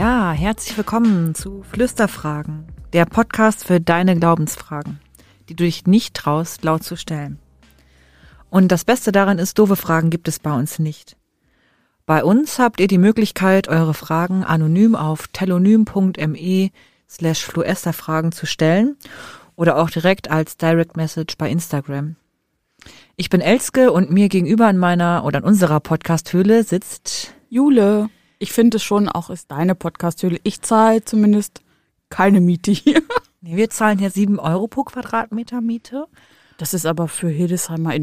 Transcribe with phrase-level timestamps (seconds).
[0.00, 5.00] Ja, herzlich willkommen zu Flüsterfragen, der Podcast für deine Glaubensfragen,
[5.48, 7.38] die du dich nicht traust, laut zu stellen.
[8.50, 11.16] Und das Beste daran ist, doofe Fragen gibt es bei uns nicht.
[12.10, 16.70] Bei uns habt ihr die Möglichkeit, eure Fragen anonym auf telonym.me
[17.08, 18.96] slash fluesterfragen zu stellen
[19.54, 22.16] oder auch direkt als Direct Message bei Instagram.
[23.14, 28.10] Ich bin Elske und mir gegenüber in meiner oder in unserer Podcast-Höhle sitzt Jule.
[28.40, 30.40] Ich finde es schon auch ist deine Podcast-Höhle.
[30.42, 31.62] Ich zahle zumindest
[32.08, 33.02] keine Miete hier.
[33.40, 36.06] Nee, wir zahlen hier sieben Euro pro Quadratmeter Miete.
[36.58, 37.94] Das ist aber für Hildesheimer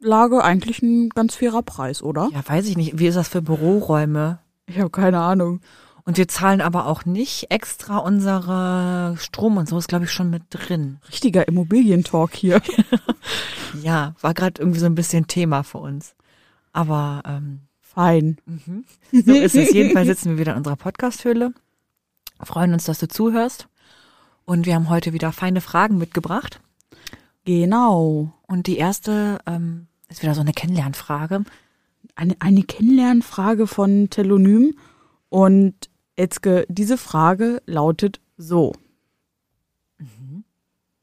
[0.00, 2.28] Innenstadtlage eigentlich ein ganz fairer Preis, oder?
[2.32, 2.98] Ja, weiß ich nicht.
[2.98, 4.38] Wie ist das für Büroräume?
[4.66, 5.60] Ich habe keine Ahnung.
[6.04, 10.30] Und wir zahlen aber auch nicht extra unsere Strom und so ist, glaube ich, schon
[10.30, 10.98] mit drin.
[11.08, 12.60] Richtiger Immobilientalk hier.
[13.82, 16.14] Ja, war gerade irgendwie so ein bisschen Thema für uns.
[16.72, 18.38] Aber ähm, Fein.
[19.12, 19.70] so ist es.
[19.70, 21.52] Jedenfalls sitzen wir wieder in unserer Podcast-Höhle.
[22.42, 23.68] Freuen uns, dass du zuhörst.
[24.46, 26.60] Und wir haben heute wieder feine Fragen mitgebracht.
[27.46, 28.32] Genau.
[28.48, 31.44] Und die erste ähm, ist wieder so eine Kennenlernfrage.
[32.16, 34.76] Eine, eine Kennenlernfrage von Telonym.
[35.28, 38.72] Und Etzke, diese Frage lautet so.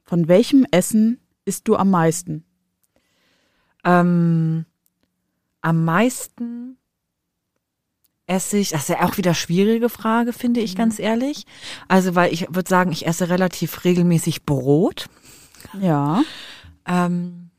[0.03, 2.43] Von welchem Essen isst du am meisten?
[3.83, 4.65] Ähm,
[5.61, 6.77] am meisten
[8.27, 11.45] esse ich, das ist ja auch wieder schwierige Frage, finde ich ganz ehrlich.
[11.87, 15.07] Also, weil ich würde sagen, ich esse relativ regelmäßig Brot.
[15.79, 16.23] Ja.
[16.85, 17.49] Ähm,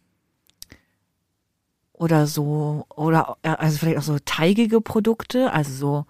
[1.93, 6.07] oder so, oder also vielleicht auch so teigige Produkte, also so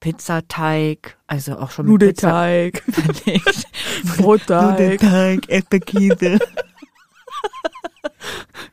[0.00, 2.84] Pizzateig, also auch schon Nudelteig.
[4.18, 4.70] Brotteig.
[4.72, 6.38] Nudelteig, Erdbeerkäse.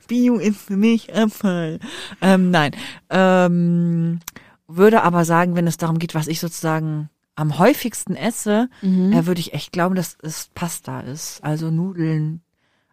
[0.08, 1.80] Bio ist für mich Abfall.
[2.22, 2.76] Ähm, nein,
[3.10, 4.20] ähm,
[4.68, 9.12] würde aber sagen, wenn es darum geht, was ich sozusagen am häufigsten esse, Mhm.
[9.14, 11.44] äh, würde ich echt glauben, dass es Pasta ist.
[11.44, 12.42] Also Nudeln.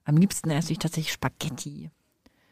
[0.05, 1.91] Am liebsten esse ich tatsächlich Spaghetti.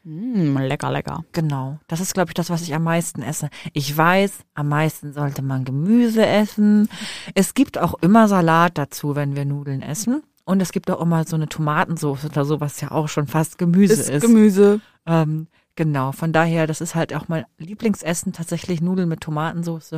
[0.05, 1.25] Mm, lecker, lecker.
[1.33, 1.79] Genau.
[1.89, 3.51] Das ist, glaube ich, das, was ich am meisten esse.
[3.73, 6.89] Ich weiß, am meisten sollte man Gemüse essen.
[7.35, 10.23] Es gibt auch immer Salat dazu, wenn wir Nudeln essen.
[10.45, 13.59] Und es gibt auch immer so eine Tomatensauce oder so, was ja auch schon fast
[13.59, 14.23] Gemüse Ist ist.
[14.23, 14.81] Gemüse.
[15.05, 16.13] ähm, genau.
[16.13, 19.97] Von daher, das ist halt auch mein Lieblingsessen, tatsächlich Nudeln mit Tomatensauce.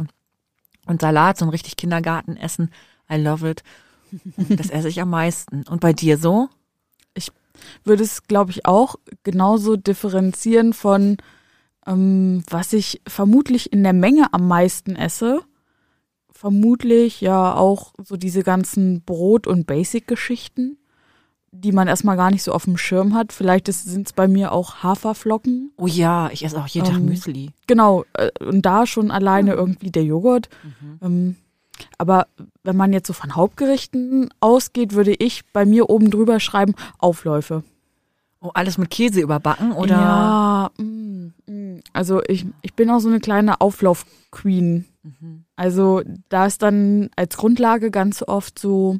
[0.86, 2.70] Und Salat, so ein richtig Kindergartenessen.
[3.10, 3.62] I love it.
[4.48, 5.62] Das esse ich am meisten.
[5.68, 6.48] Und bei dir so?
[7.84, 11.18] würde es, glaube ich, auch genauso differenzieren von,
[11.86, 15.42] ähm, was ich vermutlich in der Menge am meisten esse.
[16.30, 20.78] Vermutlich ja auch so diese ganzen Brot- und Basic-Geschichten,
[21.52, 23.32] die man erstmal gar nicht so auf dem Schirm hat.
[23.32, 25.72] Vielleicht sind es bei mir auch Haferflocken.
[25.76, 27.50] Oh ja, ich esse auch jeden Tag Ähm, Müsli.
[27.66, 30.48] Genau, äh, und da schon alleine irgendwie der Joghurt.
[31.02, 31.36] Ähm,
[31.98, 32.26] aber
[32.62, 37.64] wenn man jetzt so von Hauptgerichten ausgeht, würde ich bei mir oben drüber schreiben Aufläufe.
[38.42, 39.94] Oh, alles mit Käse überbacken oder?
[39.96, 41.80] Ja, mm, mm.
[41.92, 44.86] also ich, ich bin auch so eine kleine Auflauf-Queen.
[45.56, 48.98] Also da ist dann als Grundlage ganz oft so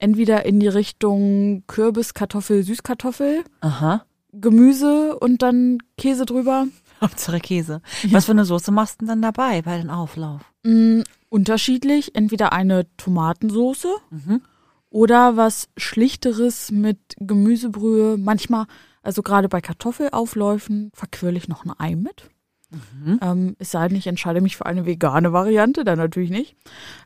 [0.00, 4.04] entweder in die Richtung Kürbis, Kartoffel, Süßkartoffel, Aha.
[4.32, 6.66] Gemüse und dann Käse drüber.
[7.00, 7.80] Hauptsache Käse.
[8.10, 10.40] Was für eine Soße machst du denn dann dabei bei den Auflauf?
[10.64, 11.00] Mm,
[11.30, 14.42] unterschiedlich, entweder eine Tomatensoße Mhm.
[14.90, 18.16] oder was Schlichteres mit Gemüsebrühe.
[18.18, 18.66] Manchmal,
[19.02, 22.28] also gerade bei Kartoffelaufläufen, verquirle ich noch ein Ei mit.
[22.70, 23.18] Mhm.
[23.22, 26.56] Ähm, es sei denn, ich entscheide mich für eine vegane Variante, dann natürlich nicht.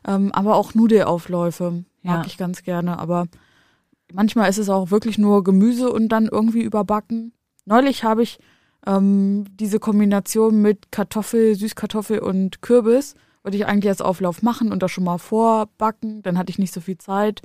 [0.07, 2.23] Ähm, aber auch Nudelaufläufe mag Ja.
[2.25, 2.99] ich ganz gerne.
[2.99, 3.25] Aber
[4.13, 7.33] manchmal ist es auch wirklich nur Gemüse und dann irgendwie überbacken.
[7.65, 8.37] Neulich habe ich
[8.85, 14.83] ähm, diese Kombination mit Kartoffel, Süßkartoffel und Kürbis, wollte ich eigentlich als Auflauf machen und
[14.83, 16.21] das schon mal vorbacken.
[16.21, 17.41] Dann hatte ich nicht so viel Zeit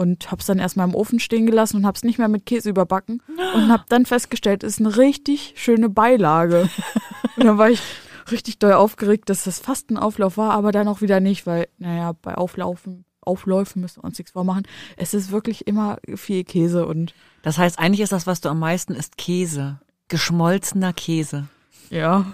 [0.00, 2.46] und habe es dann erstmal im Ofen stehen gelassen und habe es nicht mehr mit
[2.46, 3.22] Käse überbacken
[3.54, 6.70] und habe dann festgestellt, es ist eine richtig schöne Beilage.
[7.36, 7.82] und dann war ich
[8.30, 11.68] richtig doll aufgeregt, dass das fast ein Auflauf war, aber dann auch wieder nicht, weil,
[11.76, 14.62] naja, bei Auflaufen, Aufläufen müssen wir uns nichts vormachen.
[14.96, 17.12] Es ist wirklich immer viel Käse und
[17.42, 19.80] Das heißt, eigentlich ist das, was du am meisten isst, Käse.
[20.08, 21.48] Geschmolzener Käse.
[21.90, 22.24] ja.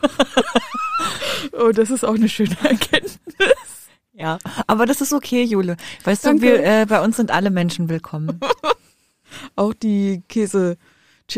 [1.53, 3.19] oh, das ist auch eine schöne Erkenntnis.
[4.19, 5.77] Ja, aber das ist okay, Jule.
[6.05, 6.41] Weißt Danke.
[6.41, 8.41] du, wir, äh, bei uns sind alle Menschen willkommen.
[9.57, 10.79] Auch die Käse,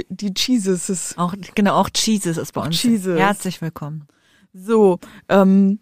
[0.08, 2.76] die Cheeses ist Auch genau, auch Cheeses ist bei Auch uns.
[2.76, 3.18] Cheeses.
[3.18, 4.06] Herzlich willkommen.
[4.52, 5.80] So, ähm,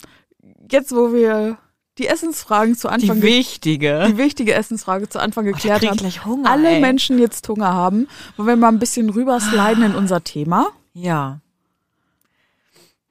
[0.71, 1.59] jetzt, wo wir
[1.99, 4.07] die Essensfragen zu Anfang, Die wichtige.
[4.09, 6.81] die wichtige Essensfrage zu Anfang Oh, geklärt ich haben, gleich Hunger, alle ey.
[6.81, 8.07] Menschen jetzt Hunger haben,
[8.37, 10.69] wollen wir mal ein bisschen rübersliden in unser Thema.
[10.95, 11.41] Ja,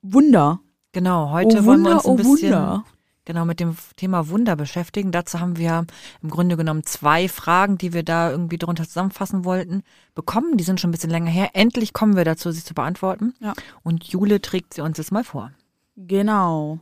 [0.01, 0.59] Wunder.
[0.91, 1.31] genau.
[1.31, 2.85] Heute oh wollen wir Wunder, uns ein oh bisschen Wunder.
[3.25, 5.11] Genau mit dem Thema Wunder beschäftigen.
[5.11, 5.85] Dazu haben wir
[6.21, 9.83] im Grunde genommen zwei Fragen, die wir da irgendwie drunter zusammenfassen wollten,
[10.13, 10.57] bekommen.
[10.57, 11.49] Die sind schon ein bisschen länger her.
[11.53, 13.33] Endlich kommen wir dazu, sie zu beantworten.
[13.39, 13.53] Ja.
[13.83, 15.51] Und Jule trägt sie uns jetzt mal vor.
[15.97, 16.79] Genau.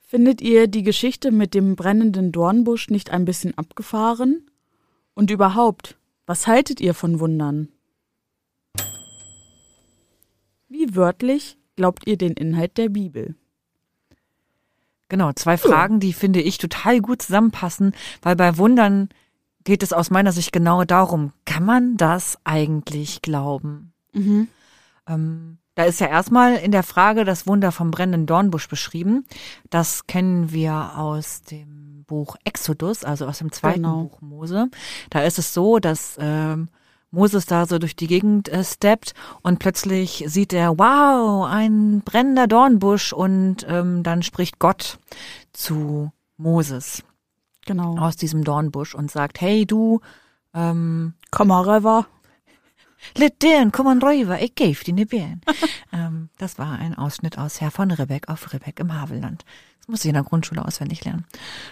[0.00, 4.50] Findet ihr die Geschichte mit dem brennenden Dornbusch nicht ein bisschen abgefahren?
[5.12, 7.68] Und überhaupt, was haltet ihr von Wundern?
[10.70, 13.36] Wie wörtlich glaubt ihr den Inhalt der Bibel?
[15.08, 19.08] Genau, zwei Fragen, die finde ich total gut zusammenpassen, weil bei Wundern
[19.62, 23.92] geht es aus meiner Sicht genau darum, kann man das eigentlich glauben?
[24.12, 24.48] Mhm.
[25.06, 29.24] Ähm, da ist ja erstmal in der Frage das Wunder vom brennenden Dornbusch beschrieben.
[29.70, 34.02] Das kennen wir aus dem Buch Exodus, also aus dem zweiten Genau.
[34.02, 34.68] Buch Mose.
[35.10, 36.68] Da ist es so, dass ähm,
[37.10, 42.46] Moses da so durch die Gegend äh, steppt und plötzlich sieht er, wow, ein brennender
[42.46, 44.98] Dornbusch und ähm, dann spricht Gott
[45.52, 47.02] zu Moses
[47.66, 47.98] Genau.
[47.98, 50.00] aus diesem Dornbusch und sagt, hey du,
[50.54, 52.06] ähm, Komm mal rüber.
[53.16, 55.40] Lit den, komm an rüber, ich gebe dir ne Bären.
[55.92, 59.44] ähm, das war ein Ausschnitt aus Herr von Ribbeck auf Ribbeck im Havelland.
[59.78, 61.24] Das muss ich in der Grundschule auswendig lernen.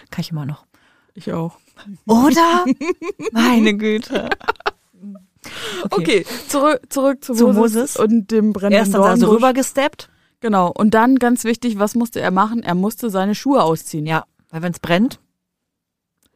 [0.09, 0.65] Kann ich immer noch.
[1.15, 1.57] Ich auch.
[2.05, 2.65] Oder?
[3.31, 4.29] Meine Güte.
[5.91, 7.97] Okay, zurück, zurück zu, Zu Moses, Moses.
[7.97, 9.23] und dem Er brennenden ist dann Dornbusch.
[9.23, 10.09] also rübergesteppt.
[10.39, 10.71] Genau.
[10.71, 12.61] Und dann ganz wichtig, was musste er machen?
[12.63, 14.05] Er musste seine Schuhe ausziehen.
[14.05, 15.19] Ja, weil wenn es brennt,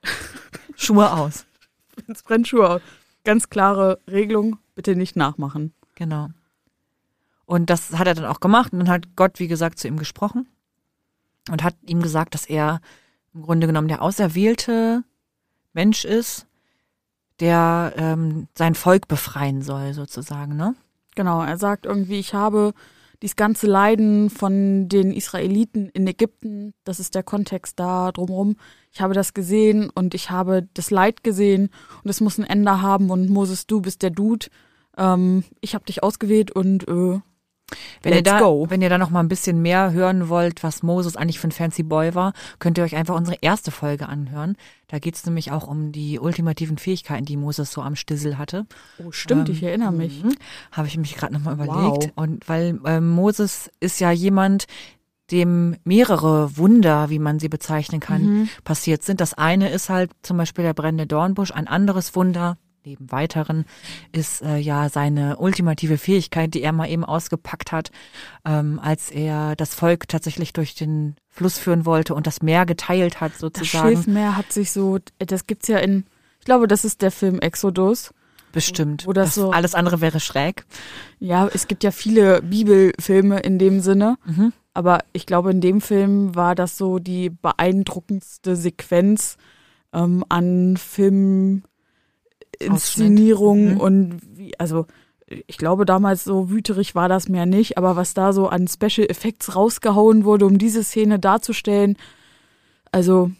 [0.75, 1.45] Schuhe aus.
[2.07, 2.81] Es brennt Schuhe aus.
[3.23, 5.73] Ganz klare Regelung, bitte nicht nachmachen.
[5.95, 6.29] Genau.
[7.45, 8.73] Und das hat er dann auch gemacht.
[8.73, 10.47] Und dann hat Gott, wie gesagt, zu ihm gesprochen
[11.49, 12.81] und hat ihm gesagt, dass er
[13.33, 15.03] im Grunde genommen der auserwählte
[15.73, 16.47] Mensch ist,
[17.41, 20.75] der ähm, sein Volk befreien soll, sozusagen, ne?
[21.15, 22.73] Genau, er sagt irgendwie, ich habe
[23.21, 28.55] dieses ganze Leiden von den Israeliten in Ägypten, das ist der Kontext da drumherum.
[28.91, 31.69] Ich habe das gesehen und ich habe das Leid gesehen
[32.03, 34.47] und es muss ein Ende haben und Moses, du bist der Dude.
[34.97, 37.19] Ähm, ich habe dich ausgewählt und äh,
[38.03, 38.65] Wenn ihr Let's da, go.
[38.69, 41.51] wenn ihr da noch mal ein bisschen mehr hören wollt, was Moses eigentlich für ein
[41.51, 44.55] fancy Boy war, könnt ihr euch einfach unsere erste Folge anhören.
[44.87, 48.65] Da geht's nämlich auch um die ultimativen Fähigkeiten, die Moses so am Stissel hatte.
[49.03, 50.23] oh stimmt, ich Ähm, erinnere mich.
[50.23, 50.33] Mhm.
[50.71, 51.65] Habe ich mich gerade nochmal Wow.
[51.65, 52.11] überlegt.
[52.15, 54.65] Und weil ähm, Moses ist ja jemand,
[55.31, 58.49] dem mehrere Wunder, wie man sie bezeichnen kann, Mhm.
[58.65, 59.21] passiert sind.
[59.21, 61.51] Das eine ist halt zum Beispiel der brennende Dornbusch.
[61.51, 63.65] Ein anderes Wunder, neben weiteren,
[64.11, 67.91] ist äh, ja seine ultimative Fähigkeit, die er mal eben ausgepackt hat,
[68.45, 73.21] ähm, als er das Volk tatsächlich durch den Fluss führen wollte und das Meer geteilt
[73.21, 73.87] hat Das sozusagen.
[73.95, 76.05] Schilfmeer hat sich so, das gibt's ja in,
[76.39, 78.13] ich glaube, das ist der Film Exodus.
[78.51, 79.07] Bestimmt.
[79.13, 80.65] Das so- alles andere wäre schräg.
[81.19, 84.17] Ja, es gibt ja viele Bibelfilme in dem Sinne.
[84.25, 84.51] Mhm.
[84.73, 89.37] Aber ich glaube, in dem Film war das so die beeindruckendste Sequenz
[89.93, 90.75] ähm, an
[92.61, 93.77] Filminszenierung Mhm.
[93.79, 94.85] und wie, also
[95.47, 99.07] ich glaube damals so wüterig war das mehr nicht, aber was da so an Special
[99.09, 101.97] Effects rausgehauen wurde, um diese Szene darzustellen,
[102.91, 103.31] also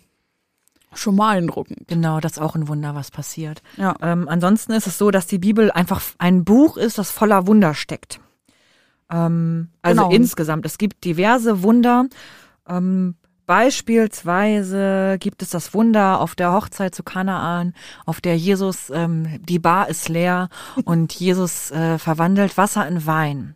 [0.93, 1.87] schon mal beeindruckend.
[1.87, 3.61] Genau, das ist auch ein Wunder, was passiert.
[3.77, 3.95] Ja.
[4.01, 7.73] Ähm, ansonsten ist es so, dass die Bibel einfach ein Buch ist, das voller Wunder
[7.73, 8.19] steckt.
[9.09, 10.13] Ähm, also Genau.
[10.15, 12.05] insgesamt, es gibt diverse Wunder.
[12.67, 17.73] Ähm, beispielsweise gibt es das Wunder auf der Hochzeit zu Kanaan,
[18.05, 20.49] auf der Jesus, ähm, die Bar ist leer
[20.85, 23.55] und Jesus äh, verwandelt Wasser in Wein.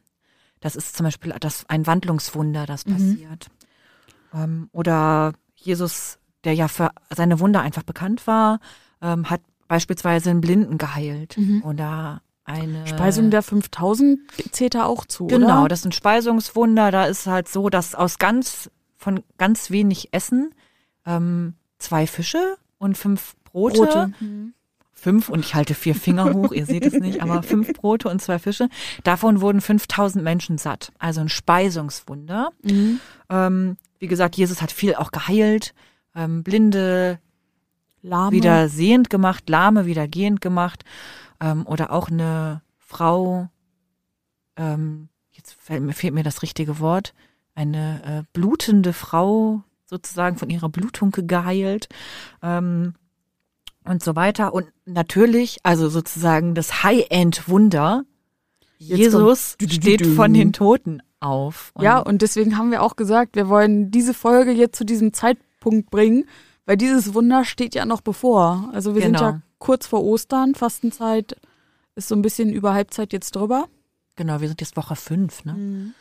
[0.60, 3.48] Das ist zum Beispiel das, ein Wandlungswunder, das passiert.
[4.34, 8.60] Ähm, oder Jesus, der ja für seine Wunder einfach bekannt war,
[9.02, 11.38] ähm, hat beispielsweise einen Blinden geheilt.
[11.64, 14.20] Oder eine Speisung der 5000
[14.52, 15.70] zählt da auch zu, Genau, oder?
[15.70, 16.92] das sind Speisungswunder.
[16.92, 18.70] Da ist halt so, dass aus ganz
[19.06, 20.56] von ganz wenig Essen
[21.06, 24.14] ähm, zwei Fische und fünf Brote, Brote.
[24.94, 28.20] fünf und ich halte vier Finger hoch, ihr seht es nicht, aber fünf Brote und
[28.20, 28.68] zwei Fische.
[29.04, 30.92] Davon wurden 5000 Menschen satt.
[30.98, 32.50] Also ein Speisungswunder.
[32.64, 33.00] Mhm.
[33.30, 35.76] Ähm, wie gesagt, Jesus hat viel auch geheilt,
[36.16, 37.20] ähm, Blinde
[38.02, 38.32] Lahme.
[38.32, 40.84] wieder sehend gemacht, Lahme wieder gehend gemacht.
[41.40, 43.50] Ähm, oder auch eine Frau,
[44.58, 47.14] ähm, jetzt fällt mir, fehlt mir das richtige Wort,
[47.56, 51.88] eine äh, blutende Frau sozusagen von ihrer Blutung geheilt.
[52.42, 52.94] Ähm,
[53.88, 54.54] und so weiter.
[54.54, 58.04] Und natürlich, also sozusagen das High-End-Wunder,
[58.78, 61.72] Jetzt Jesus kommt- steht von den Toten auf.
[61.76, 65.14] Und ja, und deswegen haben wir auch gesagt, wir wollen diese Folge jetzt zu diesem
[65.14, 66.26] Zeitpunkt bringen,
[66.66, 68.70] weil dieses Wunder steht ja noch bevor.
[68.74, 69.20] Also wir genau.
[69.20, 71.36] sind ja kurz vor Ostern, Fastenzeit
[71.96, 73.68] ist so ein bisschen über Halbzeit jetzt drüber.
[74.16, 75.54] Genau, wir sind jetzt Woche fünf, ne?
[75.54, 75.94] Mhm.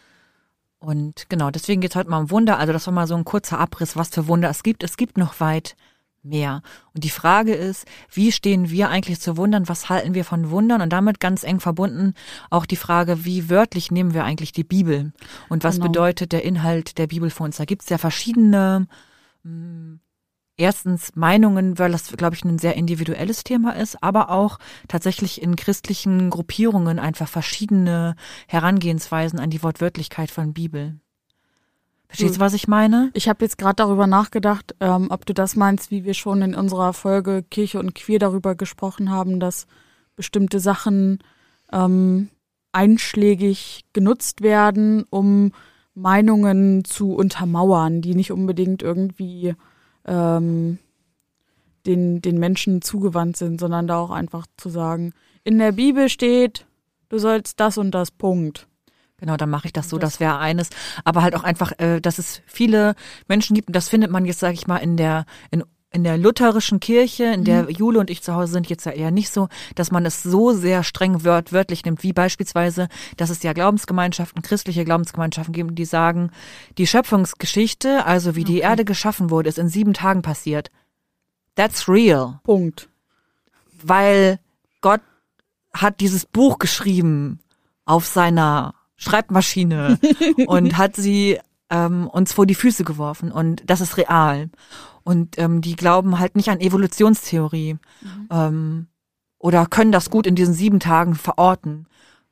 [0.85, 2.59] Und genau, deswegen geht es heute mal um Wunder.
[2.59, 4.83] Also das war mal so ein kurzer Abriss, was für Wunder es gibt.
[4.83, 5.77] Es gibt noch weit
[6.23, 6.63] mehr.
[6.95, 9.69] Und die Frage ist, wie stehen wir eigentlich zu Wundern?
[9.69, 10.83] Was halten wir von Wundern?
[10.83, 12.15] Und damit ganz eng verbunden
[12.51, 15.13] auch die Frage, wie wörtlich nehmen wir eigentlich die Bibel?
[15.49, 15.89] Und was genau.
[15.89, 17.57] bedeutet der Inhalt der Bibel für uns?
[17.57, 18.87] Da gibt es ja verschiedene,
[19.43, 20.01] hm,
[20.57, 24.59] erstens Meinungen, weil das, glaube ich, ein sehr individuelles Thema ist, aber auch
[24.89, 28.15] tatsächlich in christlichen Gruppierungen einfach verschiedene
[28.47, 31.01] Herangehensweisen an die Wortwörtlichkeit von Bibel.
[32.09, 33.11] Verstehst du, was ich meine?
[33.15, 36.55] Ich habe jetzt gerade darüber nachgedacht, ähm, ob du das meinst, wie wir schon in
[36.55, 39.67] unserer Folge Kirche und Queer darüber gesprochen haben, dass
[40.15, 41.19] bestimmte Sachen
[41.73, 42.29] ähm,
[42.71, 45.51] einschlägig genutzt werden, um
[45.95, 49.55] Meinungen zu untermauern, die nicht unbedingt irgendwie
[50.07, 50.79] ähm,
[51.87, 56.67] den, den Menschen zugewandt sind, sondern da auch einfach zu sagen, in der Bibel steht,
[57.09, 58.67] du sollst das und das Punkt.
[59.19, 60.71] Genau, dann mache ich das so, das, wäre eines.
[61.05, 62.95] Aber halt auch einfach, äh, dass es viele
[63.29, 65.63] Menschen gibt, und das findet man jetzt, sage ich mal, in der, in
[65.95, 67.69] in der lutherischen Kirche, in der mhm.
[67.71, 70.53] Jule und ich zu Hause sind, jetzt ja eher nicht so, dass man es so
[70.53, 75.85] sehr streng wört, wörtlich nimmt, wie beispielsweise, dass es ja Glaubensgemeinschaften, christliche Glaubensgemeinschaften gibt, die
[75.85, 76.33] sagen,
[76.79, 78.53] die Schöpfungsgeschichte, also wie okay.
[78.53, 80.73] die Erde geschaffen wurde, ist in sieben Tagen passiert.
[81.55, 82.41] That's real.
[82.43, 82.89] Punkt.
[83.81, 84.41] Weil
[84.81, 85.03] Gott
[85.73, 87.39] hat dieses Buch geschrieben
[87.85, 90.01] auf seiner Schreibmaschine
[90.49, 91.39] und hat sie
[91.71, 94.51] ähm, uns vor die Füße geworfen und das ist real.
[95.05, 98.29] Und ähm, die glauben halt nicht an Evolutionstheorie mhm.
[98.31, 98.87] ähm,
[99.39, 101.87] oder können das gut in diesen sieben Tagen verorten.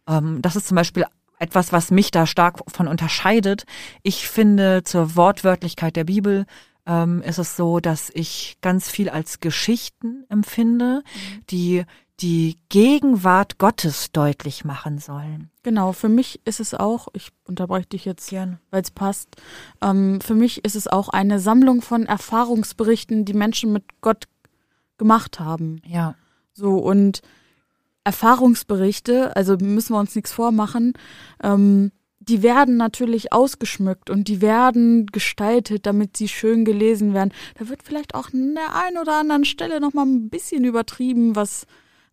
[0.09, 1.05] Ähm, das ist zum Beispiel
[1.38, 3.64] etwas, was mich da stark von unterscheidet.
[4.02, 6.47] Ich finde zur Wortwörtlichkeit der Bibel
[6.87, 11.47] ähm, ist es so, dass ich ganz viel als Geschichten empfinde, mhm.
[11.50, 11.85] die
[12.23, 15.50] die Gegenwart Gottes deutlich machen sollen.
[15.64, 19.37] Genau, für mich ist es auch, ich unterbreche dich jetzt, weil es passt,
[19.83, 24.29] ähm, für mich ist es auch eine Sammlung von Erfahrungsberichten, die Menschen mit Gott
[24.99, 25.83] gemacht haben.
[25.85, 26.14] Ja.
[26.52, 27.23] So, und
[28.05, 30.93] Erfahrungsberichte, also müssen wir uns nichts vormachen,
[31.43, 37.33] ähm, die werden natürlich ausgeschmückt und die werden gestaltet, damit sie schön gelesen werden.
[37.59, 41.67] Da wird vielleicht auch an der einen oder anderen Stelle nochmal ein bisschen übertrieben, was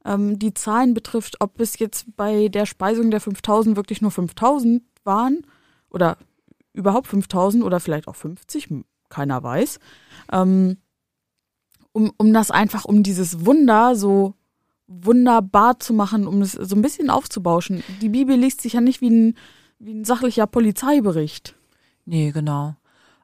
[0.06, 4.84] ähm, die Zahlen betrifft, ob es jetzt bei der Speisung der 5000 wirklich nur 5000
[5.04, 5.46] waren
[5.90, 6.18] oder
[6.74, 8.70] überhaupt 5000 oder vielleicht auch 50,
[9.10, 9.80] keiner weiß.
[10.32, 10.78] Ähm,
[11.92, 14.36] um, um das einfach, um dieses Wunder so
[14.88, 17.84] wunderbar zu machen, um es so ein bisschen aufzubauschen.
[18.02, 19.38] Die Bibel liest sich ja nicht wie ein,
[19.78, 21.56] wie ein sachlicher Polizeibericht.
[22.06, 22.76] Nee, genau.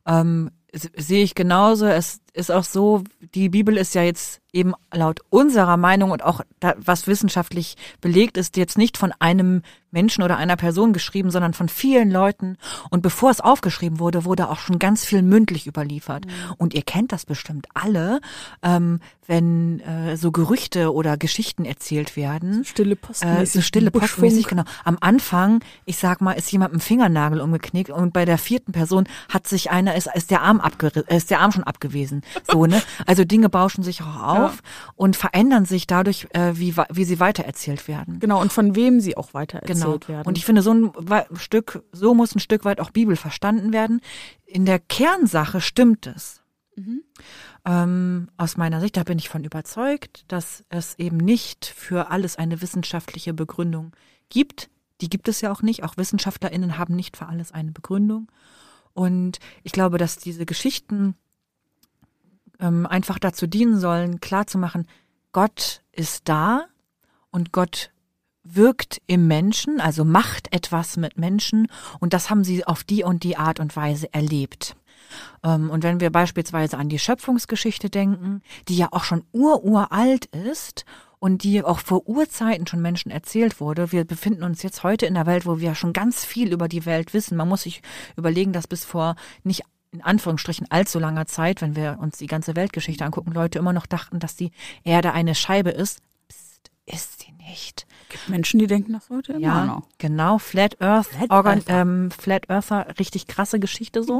[0.06, 1.88] Ähm, sehe ich genauso.
[1.88, 6.42] Es ist auch so, die Bibel ist ja jetzt eben laut unserer Meinung und auch
[6.60, 9.62] da, was wissenschaftlich belegt ist, jetzt nicht von einem
[9.92, 12.58] Menschen oder einer Person geschrieben, sondern von vielen Leuten.
[12.90, 16.26] Und bevor es aufgeschrieben wurde, wurde auch schon ganz viel mündlich überliefert.
[16.26, 16.32] Mhm.
[16.58, 18.20] Und ihr kennt das bestimmt alle,
[18.62, 22.64] ähm, wenn äh, so Gerüchte oder Geschichten erzählt werden.
[22.64, 23.42] So stille Postmäßig.
[23.42, 24.64] Äh, so stille Postmäßig, genau.
[24.84, 29.06] Am Anfang, ich sag mal, ist jemand ein Fingernagel umgeknickt und bei der vierten Person
[29.30, 32.22] hat sich einer, ist, ist der Arm abgerissen, ist der Arm schon abgewesen.
[32.50, 32.82] So, ne?
[33.06, 34.92] Also Dinge bauschen sich auch auf ja.
[34.96, 38.20] und verändern sich dadurch, äh, wie, wie sie weitererzählt werden.
[38.20, 40.08] Genau, und von wem sie auch weitererzählt genau.
[40.08, 40.28] werden.
[40.28, 40.92] Und ich finde, so ein
[41.36, 44.02] Stück, so muss ein Stück weit auch Bibel verstanden werden.
[44.46, 46.42] In der Kernsache stimmt es.
[46.76, 47.04] Mhm.
[47.66, 52.38] Ähm, aus meiner Sicht, da bin ich von überzeugt, dass es eben nicht für alles
[52.38, 53.92] eine wissenschaftliche Begründung
[54.30, 54.70] gibt.
[55.02, 55.84] Die gibt es ja auch nicht.
[55.84, 58.32] Auch WissenschaftlerInnen haben nicht für alles eine Begründung.
[58.94, 61.16] Und ich glaube, dass diese Geschichten
[62.60, 64.88] ähm, einfach dazu dienen sollen, klarzumachen,
[65.32, 66.66] Gott ist da
[67.32, 67.92] und Gott
[68.44, 71.68] wirkt im Menschen, also macht etwas mit Menschen
[72.00, 74.76] und das haben sie auf die und die Art und Weise erlebt.
[75.44, 80.86] Ähm, und wenn wir beispielsweise an die Schöpfungsgeschichte denken, die ja auch schon ururalt ist
[81.20, 83.92] und die auch vor Urzeiten schon Menschen erzählt wurde.
[83.92, 86.86] Wir befinden uns jetzt heute in der Welt, wo wir schon ganz viel über die
[86.86, 87.38] Welt wissen.
[87.38, 87.82] Man muss sich
[88.16, 89.64] überlegen, dass bis vor nicht
[89.96, 93.86] in Anführungsstrichen allzu langer Zeit, wenn wir uns die ganze Weltgeschichte angucken, Leute immer noch
[93.86, 94.52] dachten, dass die
[94.84, 96.02] Erde eine Scheibe ist.
[96.28, 97.88] Psst, ist sie nicht.
[98.10, 99.88] Gibt Menschen, die denken das heute immer ja, noch.
[99.98, 101.82] Genau, Flat Earth, Flat, Organ, Earther.
[101.82, 104.20] Ähm, Flat Earther, richtig krasse Geschichte so.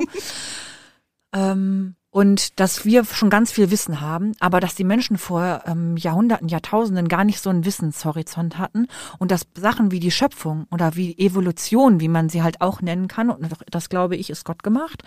[1.34, 5.98] ähm, und dass wir schon ganz viel Wissen haben, aber dass die Menschen vor ähm,
[5.98, 8.88] Jahrhunderten, Jahrtausenden gar nicht so einen Wissenshorizont hatten
[9.20, 13.10] und dass Sachen wie die Schöpfung oder wie Evolution, wie man sie halt auch nennen
[13.10, 15.04] kann, und das glaube ich, ist Gott gemacht,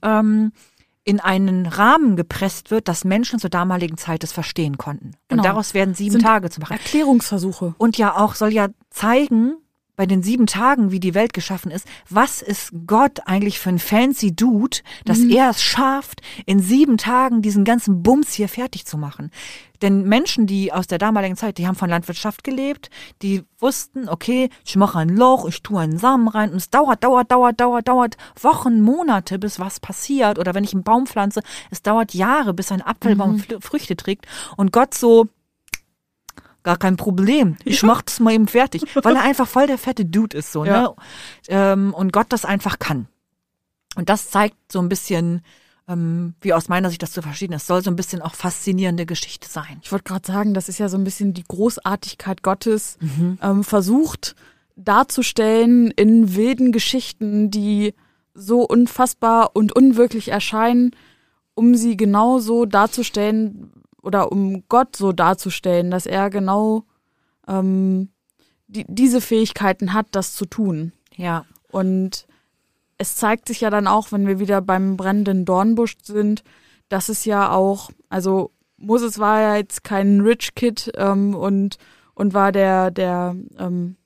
[0.00, 0.52] ähm,
[1.04, 5.10] in einen Rahmen gepresst wird, dass Menschen zur damaligen Zeit es verstehen konnten.
[5.28, 5.42] Genau.
[5.42, 6.72] Und daraus werden sieben Sind Tage zu machen.
[6.72, 7.74] Erklärungsversuche.
[7.76, 9.56] Und ja auch soll ja zeigen,
[9.96, 13.78] bei den sieben Tagen, wie die Welt geschaffen ist, was ist Gott eigentlich für ein
[13.78, 15.30] fancy Dude, dass Mhm.
[15.30, 19.30] er es schafft, in sieben Tagen diesen ganzen Bums hier fertig zu machen.
[19.82, 22.88] Denn Menschen, die aus der damaligen Zeit, die haben von Landwirtschaft gelebt,
[23.20, 27.04] die wussten, okay, ich mache ein Loch, ich tue einen Samen rein und es dauert,
[27.04, 30.38] dauert, dauert, dauert, dauert Wochen, Monate, bis was passiert.
[30.38, 34.26] Oder wenn ich einen Baum pflanze, es dauert Jahre, bis ein Apfelbaum Fl- Früchte trägt.
[34.56, 35.26] Und Gott so,
[36.66, 37.56] gar kein Problem.
[37.64, 40.64] Ich mach das mal eben fertig, weil er einfach voll der fette Dude ist so,
[40.64, 40.82] Ja.
[40.82, 40.94] ne?
[41.48, 43.06] Ähm, und Gott das einfach kann.
[43.94, 45.42] Und das zeigt so ein bisschen,
[45.88, 47.68] ähm, wie aus meiner Sicht das zu verstehen ist.
[47.68, 49.78] Soll so ein bisschen auch faszinierende Geschichte sein.
[49.82, 52.98] Ich wollte gerade sagen, das ist ja so ein bisschen die Großartigkeit Gottes
[53.40, 54.34] ähm, versucht
[54.74, 57.94] darzustellen in wilden Geschichten, die
[58.34, 60.90] so unfassbar und unwirklich erscheinen,
[61.54, 63.72] um sie genau so darzustellen
[64.06, 66.84] oder um Gott so darzustellen, dass er genau
[67.48, 68.08] ähm,
[68.68, 70.92] die, diese Fähigkeiten hat, das zu tun.
[71.16, 71.44] Ja.
[71.72, 72.26] Und
[72.98, 76.44] es zeigt sich ja dann auch, wenn wir wieder beim brennenden Dornbusch sind,
[76.88, 81.76] dass es ja auch, also Moses war ja jetzt kein Rich Kid ähm, und,
[82.14, 83.96] und war der, der, ähm,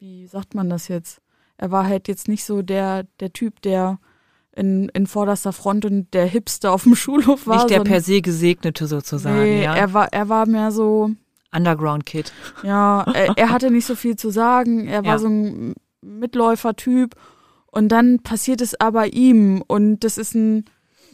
[0.00, 1.22] wie sagt man das jetzt?
[1.56, 4.00] Er war halt jetzt nicht so der, der Typ, der
[4.60, 7.56] in, in vorderster Front und der Hipster auf dem Schulhof war.
[7.56, 9.74] Nicht der per se Gesegnete sozusagen, nee, ja.
[9.74, 11.10] er war, er war mehr so,
[11.52, 12.32] Underground Kid.
[12.62, 14.86] ja, er, er hatte nicht so viel zu sagen.
[14.86, 15.18] Er war Ja.
[15.18, 17.14] so ein Mitläufertyp.
[17.72, 19.62] Und dann passiert es aber ihm.
[19.66, 20.64] Und das ist ein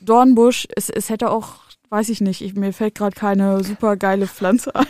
[0.03, 0.67] Dornbusch.
[0.75, 1.55] Es, es hätte auch,
[1.91, 4.87] weiß ich nicht, ich, mir fällt gerade keine super geile Pflanze ein.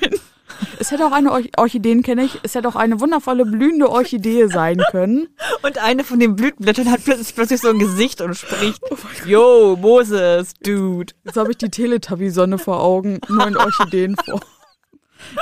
[0.79, 2.39] Es hätte auch eine Orch Orchideen, kenne ich.
[2.43, 5.29] Es hätte auch eine wundervolle blühende Orchidee sein können.
[5.63, 8.81] Und eine von den Blütenblättern hat plötzlich, plötzlich so ein Gesicht und spricht,
[9.27, 11.13] Yo, Moses, Dude.
[11.25, 14.41] Jetzt habe ich die Teletubby-Sonne vor Augen, nur in Orchideen vor.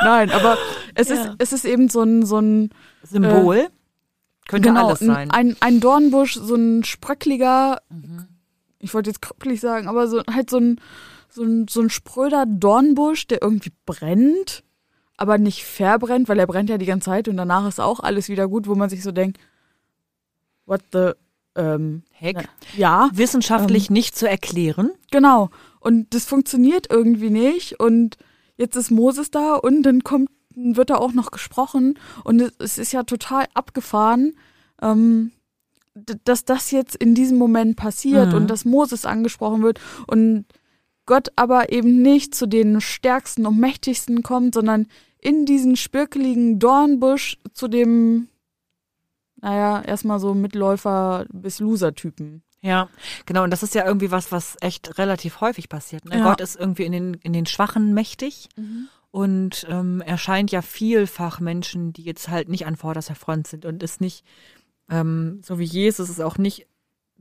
[0.02, 0.56] Nein, aber
[0.94, 1.14] es Ja.
[1.16, 2.70] ist, es ist eben so ein, so ein
[3.02, 3.68] Symbol.
[4.48, 5.30] Könnte alles sein.
[5.30, 8.26] Ein, ein, ein Dornbusch, so ein spröckliger, Mhm.
[8.78, 10.80] ich wollte jetzt krüppelig sagen, aber so halt so ein,
[11.30, 14.63] so ein, so ein spröder Dornbusch, der irgendwie brennt,
[15.16, 18.28] aber nicht verbrennt, weil er brennt ja die ganze Zeit und danach ist auch alles
[18.28, 19.38] wieder gut, wo man sich so denkt,
[20.66, 21.10] what the,
[21.56, 22.48] ähm, Heck.
[22.76, 24.90] ja, Wissenschaftlich nicht zu erklären.
[25.10, 25.50] genau.
[25.80, 28.16] Und das funktioniert irgendwie nicht und
[28.56, 32.78] jetzt ist Moses da und dann kommt, wird da auch noch gesprochen und es, es
[32.78, 34.32] ist ja total abgefahren,
[34.80, 35.32] ähm,
[36.24, 38.34] dass das jetzt in diesem Moment passiert Mhm.
[38.34, 40.46] und dass Moses angesprochen wird und
[41.06, 44.86] Gott aber eben nicht zu den stärksten und mächtigsten kommt, sondern
[45.18, 48.28] in diesen spirkeligen Dornbusch zu dem,
[49.40, 52.42] naja, erstmal so Mitläufer bis Loser-Typen.
[52.60, 52.88] Ja,
[53.26, 53.44] genau.
[53.44, 56.06] Und das ist ja irgendwie was, was echt relativ häufig passiert.
[56.06, 56.18] Ne?
[56.18, 56.30] Ja.
[56.30, 58.48] Gott ist irgendwie in den, in den Schwachen mächtig
[59.10, 63.82] und ähm, erscheint ja vielfach Menschen, die jetzt halt nicht an vorderster Front sind und
[63.82, 64.24] ist nicht,
[64.90, 66.66] ähm, so wie Jesus, ist auch nicht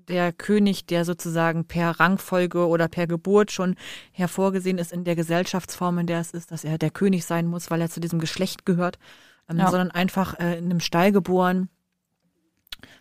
[0.07, 3.75] der König, der sozusagen per Rangfolge oder per Geburt schon
[4.11, 7.71] hervorgesehen ist in der Gesellschaftsform, in der es ist, dass er der König sein muss,
[7.71, 8.99] weil er zu diesem Geschlecht gehört,
[9.49, 9.69] ähm, Ja.
[9.69, 11.69] sondern einfach äh, in einem Stall geboren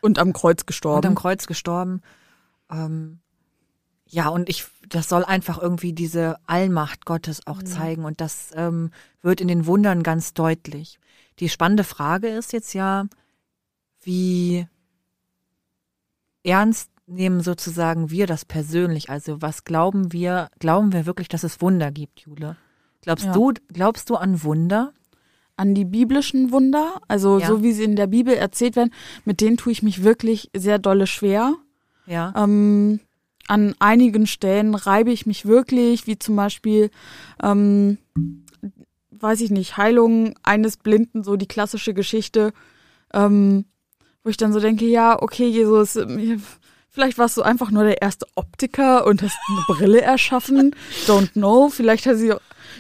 [0.01, 1.07] Und am Kreuz und gestorben.
[1.09, 2.03] am Kreuz gestorben.
[2.71, 3.19] Ähm,
[4.07, 8.91] ja, und ich, das soll einfach irgendwie diese Allmacht Gottes auch zeigen und das ähm,
[9.23, 10.99] wird in den Wundern ganz deutlich.
[11.39, 13.07] Die spannende Frage ist jetzt ja,
[14.03, 14.67] wie
[16.45, 19.11] ernst nehmen sozusagen wir das persönlich?
[19.11, 20.49] Also was glauben wir?
[20.59, 22.57] Glauben wir wirklich, dass es Wunder gibt, Jule?
[23.03, 23.33] Glaubst Ja.
[23.33, 24.93] du, glaubst du an Wunder?
[25.55, 27.47] an die biblischen Wunder, also Ja.
[27.47, 28.91] so wie sie in der Bibel erzählt werden,
[29.27, 31.55] mit denen tue ich mich wirklich sehr dolle schwer.
[32.07, 32.33] Ja.
[32.35, 33.01] Ähm,
[33.49, 36.91] an einigen Stellen reibe ich mich wirklich, wie zum Beispiel,
[37.43, 37.99] ähm,
[39.11, 42.53] weiß ich nicht, Heilung eines Blinden, so die klassische Geschichte,
[43.13, 43.67] ähm,
[44.25, 45.99] wo ich dann so denke, ja, okay, Jesus,
[46.93, 50.75] vielleicht warst du einfach nur der erste Optiker und hast eine Brille erschaffen,
[51.07, 52.35] don't know, vielleicht hat sie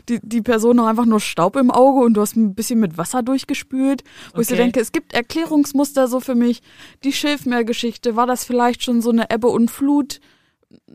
[0.08, 2.96] die, die Person noch einfach nur Staub im Auge und du hast ein bisschen mit
[2.98, 4.62] Wasser durchgespült, wo ich so Okay.
[4.62, 6.62] denke, es gibt Erklärungsmuster so für mich.
[7.04, 10.20] Die Schilfmeergeschichte, war das vielleicht schon so eine Ebbe und Flut,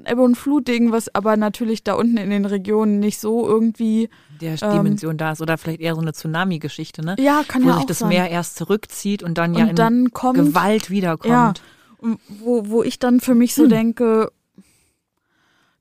[0.05, 4.09] Ebbe und Flut-Ding, was aber natürlich da unten in den Regionen nicht so irgendwie,
[4.41, 7.15] Der ähm, Dimension da ist oder vielleicht eher so eine Tsunami-Geschichte, ne?
[7.19, 8.09] ja, kann wo ja sich auch das sein.
[8.09, 11.31] Meer erst zurückzieht und dann ja und in dann kommt, Gewalt wiederkommt.
[11.31, 11.53] Ja.
[11.99, 13.69] Wo, wo ich dann für mich so Hm.
[13.69, 14.31] denke,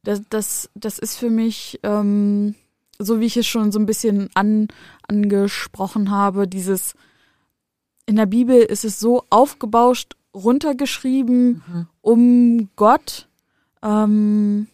[0.03, 2.55] Das, das, das ist für mich, ähm,
[2.99, 4.69] so wie ich es schon so ein bisschen an,
[5.09, 6.95] angesprochen habe, dieses
[8.07, 11.87] in der Bibel ist es so aufgebauscht, runtergeschrieben, Mhm.
[12.03, 13.27] um Gott
[13.83, 14.69] ähm,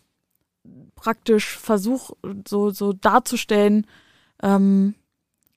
[0.95, 2.11] praktisch Versuch
[2.47, 3.87] so, so darzustellen.
[4.43, 4.95] Ähm,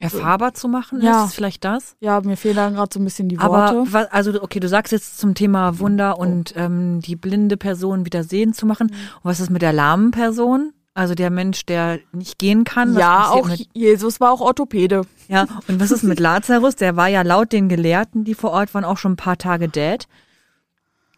[0.05, 1.25] Erfahrbar zu machen, Ja.
[1.25, 1.95] ist vielleicht das?
[1.99, 3.93] ja, mir fehlen gerade so ein bisschen die Aber Worte.
[3.93, 8.23] wa- also okay, du sagst jetzt zum Thema Wunder und ähm, die blinde Person wieder
[8.23, 8.87] sehen zu machen.
[8.87, 8.93] Mhm.
[9.15, 10.73] Und was ist mit der lahmen Person?
[10.93, 12.95] Also der Mensch, der nicht gehen kann.
[12.97, 15.01] Ja, auch Mit, Jesus war auch Orthopäde.
[15.27, 16.77] ja, und was ist mit Lazarus?
[16.77, 19.67] Der war ja laut den Gelehrten, die vor Ort waren, auch schon ein paar Tage
[19.67, 20.07] dead.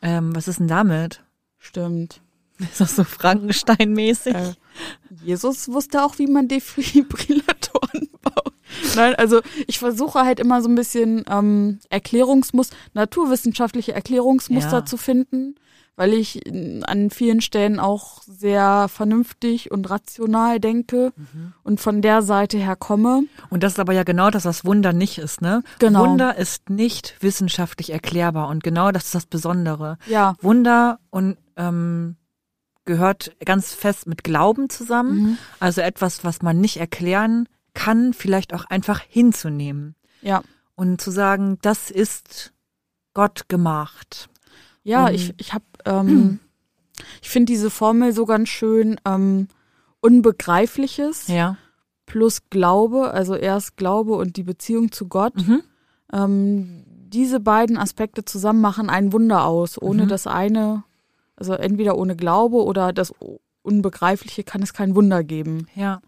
[0.01, 1.21] Ähm, was ist denn damit?
[1.59, 2.21] Stimmt.
[2.59, 4.33] Ist das so Frankenstein-mäßig?
[4.33, 4.53] Äh,
[5.23, 6.47] Jesus wusste auch, wie man
[7.27, 8.06] Defibrillatoren.
[8.97, 14.85] Nein, also ich versuche halt immer so ein bisschen ähm, Erklärungsmuster, naturwissenschaftliche Erklärungsmuster Ja.
[14.85, 15.55] zu finden,
[15.95, 21.53] weil ich äh, an vielen Stellen auch sehr vernünftig und rational denke Mhm.
[21.63, 23.23] und von der Seite her komme.
[23.49, 25.63] Und das ist aber ja genau das, was Wunder nicht ist, ne?
[25.79, 26.01] Genau.
[26.05, 29.97] Wunder ist nicht wissenschaftlich erklärbar und genau das ist das Besondere.
[30.07, 30.35] Ja.
[30.41, 32.15] Wunder und ähm,
[32.85, 35.17] gehört ganz fest mit Glauben zusammen.
[35.21, 35.37] Mhm.
[35.59, 37.47] Also etwas, was man nicht erklären
[37.77, 40.41] kann, vielleicht auch einfach hinzunehmen Ja.
[40.75, 42.51] und zu sagen, das ist
[43.13, 44.29] Gott gemacht.
[44.83, 46.39] Ja, Und- ich, ich habe, ähm,
[47.21, 49.47] ich finde diese Formel so ganz schön ähm,
[50.01, 51.57] Unbegreifliches Ja.
[52.05, 55.35] plus Glaube, also erst Glaube und die Beziehung zu Gott.
[55.35, 55.61] Mhm.
[56.13, 59.81] Ähm, diese beiden Aspekte zusammen machen ein Wunder aus.
[59.81, 60.07] Ohne Mhm.
[60.09, 60.83] das eine,
[61.35, 63.13] also entweder ohne Glaube oder das
[63.61, 65.67] Unbegreifliche kann es kein Wunder geben.
[65.75, 66.01] Ja.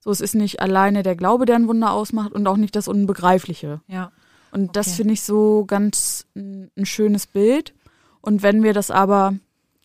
[0.00, 2.88] So, es ist nicht alleine der Glaube, der ein Wunder ausmacht und auch nicht das
[2.88, 3.80] Unbegreifliche.
[3.86, 4.12] Ja.
[4.50, 4.96] Und das Okay.
[4.96, 7.74] finde ich so ganz ein, ein schönes Bild.
[8.20, 9.34] Und wenn wir das aber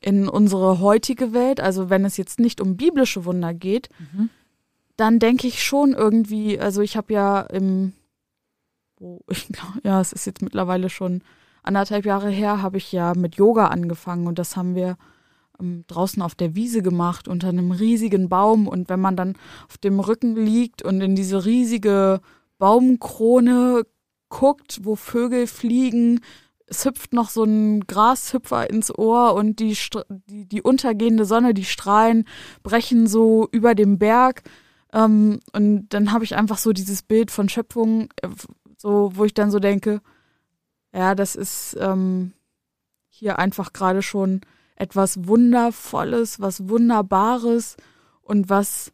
[0.02, 4.30] in unsere heutige Welt, also wenn es jetzt nicht um biblische Wunder geht, Mhm.
[4.98, 7.94] dann denke ich schon irgendwie, also ich habe ja im,
[8.98, 9.50] wo ich
[9.84, 11.22] ja, es ist jetzt mittlerweile schon
[11.64, 14.98] anderthalb Jahre her, habe ich ja mit Yoga angefangen und das haben wir
[15.88, 19.36] draußen auf der Wiese gemacht unter einem riesigen Baum und wenn man dann
[19.68, 22.22] auf dem Rücken liegt und in diese riesige
[22.58, 23.86] Baumkrone
[24.30, 26.22] guckt, wo Vögel fliegen,
[26.68, 29.78] es hüpft noch so ein Grashüpfer ins Ohr und die,
[30.30, 32.26] die, die untergehende Sonne, die Strahlen
[32.64, 34.44] brechen so über dem Berg.
[34.94, 38.30] Ähm, und dann habe ich einfach so dieses Bild von Schöpfung, äh,
[38.78, 40.02] so, wo ich dann so denke,
[40.94, 42.34] ja, das ist ähm,
[43.10, 44.42] hier einfach gerade schon
[44.76, 47.78] etwas Wundervolles, was Wunderbares
[48.22, 48.92] und was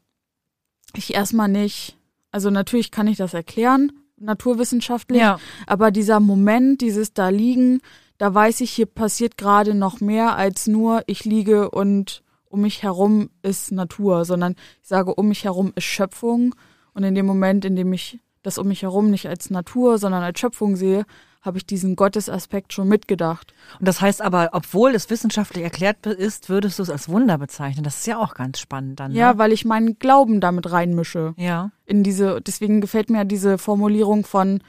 [0.95, 1.97] ich erstmal nicht,
[2.31, 5.39] also natürlich kann ich das erklären, naturwissenschaftlich, Ja.
[5.67, 7.81] aber dieser Moment, dieses da liegen,
[8.17, 12.83] da weiß ich, hier passiert gerade noch mehr als nur ich liege und um mich
[12.83, 16.53] herum ist Natur, sondern ich sage, um mich herum ist Schöpfung
[16.93, 20.21] und in dem Moment, in dem ich das um mich herum nicht als Natur, sondern
[20.23, 21.05] als Schöpfung sehe,
[21.41, 23.53] habe ich diesen Gottesaspekt schon mitgedacht.
[23.79, 27.83] Und das heißt aber, obwohl es wissenschaftlich erklärt ist, würdest du es als Wunder bezeichnen.
[27.83, 29.11] Das ist ja auch ganz spannend dann.
[29.11, 29.39] Ja, Ne?
[29.39, 31.33] weil ich meinen Glauben damit reinmische.
[31.37, 31.71] Ja.
[31.85, 34.61] in diese, deswegen gefällt mir diese Formulierung von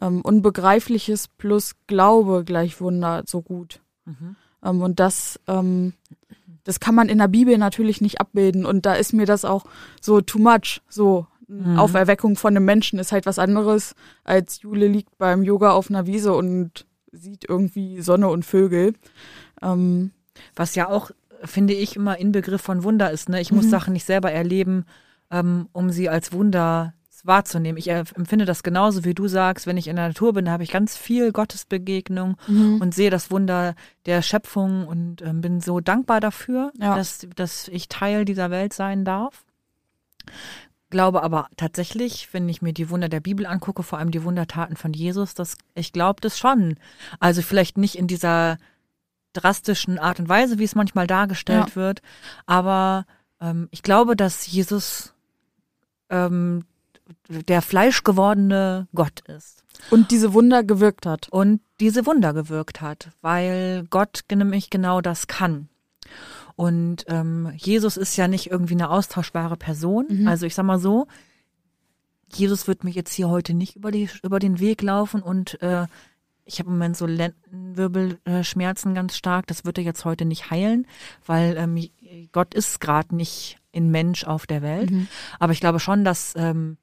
[0.00, 3.80] ähm, Unbegreifliches plus Glaube gleich Wunder so gut.
[4.06, 4.36] Mhm.
[4.64, 5.92] Ähm, und das, ähm,
[6.64, 8.64] das kann man in der Bibel natürlich nicht abbilden.
[8.64, 9.64] Und da ist mir das auch
[10.00, 10.80] so too much.
[10.88, 11.78] So, Mhm.
[11.78, 16.06] Auferweckung von einem Menschen ist halt was anderes, als Jule liegt beim Yoga auf einer
[16.06, 18.94] Wiese und sieht irgendwie Sonne und Vögel.
[19.62, 20.10] Ähm,
[20.56, 21.10] Was ja auch,
[21.44, 23.28] finde ich, immer Inbegriff von Wunder ist.
[23.28, 23.40] Ne?
[23.40, 23.70] Ich muss Mhm.
[23.70, 24.84] Sachen nicht selber erleben,
[25.30, 27.78] ähm, um sie als Wunder wahrzunehmen.
[27.78, 29.66] Ich äh, empfinde das genauso, wie du sagst.
[29.66, 33.30] Wenn ich in der Natur bin, da habe ich ganz viel Gottesbegegnung und sehe das
[33.30, 36.96] Wunder der Schöpfung und ähm, bin so dankbar dafür, Ja.
[36.96, 39.44] dass, dass ich Teil dieser Welt sein darf.
[40.94, 44.76] Glaube aber tatsächlich, wenn ich mir die Wunder der Bibel angucke, vor allem die Wundertaten
[44.76, 46.76] von Jesus, dass ich glaube das schon.
[47.18, 48.58] Also vielleicht nicht in dieser
[49.32, 51.74] drastischen Art und Weise, wie es manchmal dargestellt Ja.
[51.74, 52.00] wird,
[52.46, 53.06] aber
[53.40, 55.14] ähm, ich glaube, dass Jesus
[56.10, 56.64] ähm,
[57.28, 61.26] der fleischgewordene Gott ist und diese Wunder gewirkt hat.
[61.28, 65.68] und diese Wunder gewirkt hat, weil Gott nämlich genau das kann.
[66.56, 70.06] Und ähm, Jesus ist ja nicht irgendwie eine austauschbare Person.
[70.08, 70.28] Mhm.
[70.28, 71.06] Also ich sag mal so,
[72.32, 75.86] Jesus wird mir jetzt hier heute nicht über, die, über den Weg laufen und äh,
[76.46, 79.46] ich habe im Moment so Lendenwirbelschmerzen ganz stark.
[79.46, 80.86] Das wird er jetzt heute nicht heilen,
[81.24, 81.88] weil ähm,
[82.32, 84.90] Gott ist gerade nicht in Mensch auf der Welt.
[84.90, 85.08] Mhm.
[85.38, 86.76] Aber ich glaube schon, dass ähm,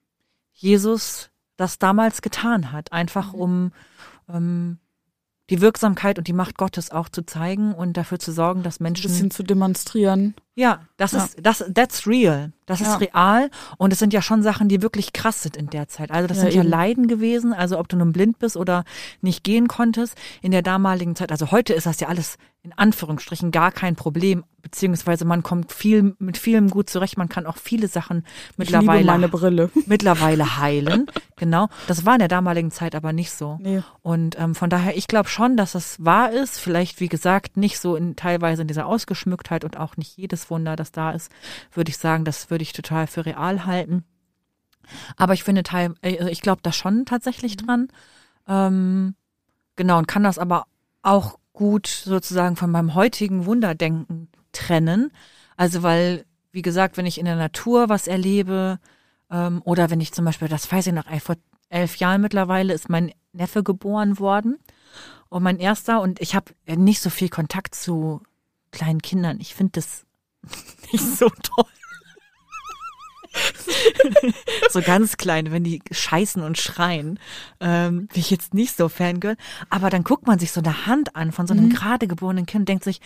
[0.52, 3.72] Jesus das damals getan hat, einfach um
[4.28, 4.78] ähm,
[5.52, 8.84] die Wirksamkeit und die Macht Gottes auch zu zeigen und dafür zu sorgen, dass Ein
[8.84, 10.34] Menschen bisschen zu demonstrieren.
[10.54, 11.24] ja, das Ja.
[11.24, 12.52] ist, das, that's real.
[12.64, 12.94] Das Ja.
[12.94, 13.50] ist real.
[13.76, 16.10] Und es sind ja schon Sachen, die wirklich krass sind in der Zeit.
[16.10, 16.70] Also das Ja, sind ja eben.
[16.70, 17.52] Leiden gewesen.
[17.52, 18.84] Also ob du nun blind bist oder
[19.20, 21.30] nicht gehen konntest in der damaligen Zeit.
[21.30, 24.44] Also heute ist das ja alles in Anführungsstrichen gar kein Problem.
[24.62, 27.18] Beziehungsweise man kommt viel, mit vielem gut zurecht.
[27.18, 28.24] Man kann auch viele Sachen
[28.56, 29.70] mittlerweile, meine Brille.
[29.86, 31.06] mittlerweile heilen.
[31.36, 31.68] Genau.
[31.88, 33.58] Das war in der damaligen Zeit aber nicht so.
[33.60, 33.82] Nee.
[34.02, 36.60] Und ähm, von daher, ich glaube schon, dass es wahr ist.
[36.60, 40.76] Vielleicht, wie gesagt, nicht so in teilweise in dieser Ausgeschmücktheit und auch nicht jedes Wunder,
[40.76, 41.32] das da ist,
[41.72, 44.04] würde ich sagen, das würde ich total für real halten.
[45.16, 47.88] Aber ich finde, teil, äh, ich glaube da schon tatsächlich dran.
[48.46, 49.16] Ähm,
[49.74, 50.66] genau, und kann das aber
[51.02, 55.12] auch gut sozusagen von meinem heutigen Wunderdenken trennen.
[55.56, 58.78] Also, weil, wie gesagt, wenn ich in der Natur was erlebe,
[59.30, 61.36] ähm, oder wenn ich zum Beispiel, das weiß ich noch, vor
[61.68, 64.58] elf Jahren mittlerweile ist mein Neffe geboren worden
[65.30, 68.20] und mein erster und ich habe nicht so viel Kontakt zu
[68.70, 69.38] kleinen Kindern.
[69.40, 70.04] Ich finde das
[70.92, 71.64] nicht so toll.
[74.70, 77.18] so ganz klein, wenn die scheißen und schreien,
[77.60, 79.36] ähm, bin ich jetzt nicht so Fangirl.
[79.70, 82.62] Aber dann guckt man sich so eine Hand an von so einem gerade geborenen Kind
[82.62, 83.00] und denkt sich,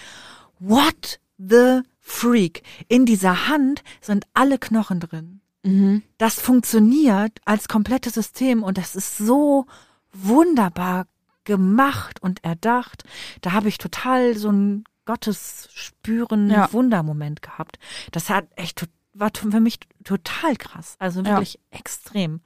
[0.59, 2.62] what the freak?
[2.89, 6.05] In dieser Hand sind alle Knochen drin Mhm.
[6.19, 9.67] das funktioniert als komplettes System und das ist so
[10.12, 11.09] wunderbar
[11.43, 13.03] gemacht und erdacht.
[13.41, 16.73] Da habe ich total so einen Gottesspüren Ja.
[16.73, 17.79] Wundermoment gehabt.
[18.12, 18.87] Das hat echt to-
[19.18, 21.31] war für mich total krass, also Ja.
[21.31, 22.40] wirklich extrem.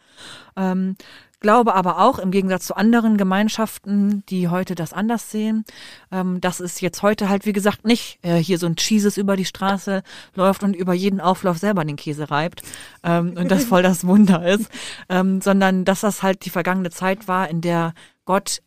[0.57, 0.97] Ähm,
[1.41, 5.65] glaube aber auch im Gegensatz zu anderen Gemeinschaften, die heute das anders sehen,
[6.13, 9.37] ähm, dass es jetzt heute halt wie gesagt nicht äh, hier so ein Jesus über
[9.37, 10.03] die Straße
[10.35, 12.63] läuft und über jeden Auflauf selber den Käse reibt
[13.03, 14.71] ähm, und das voll das Wunder ist,
[15.09, 17.95] ähm, sondern dass das halt die vergangene Zeit war, in der
[18.27, 18.61] Gott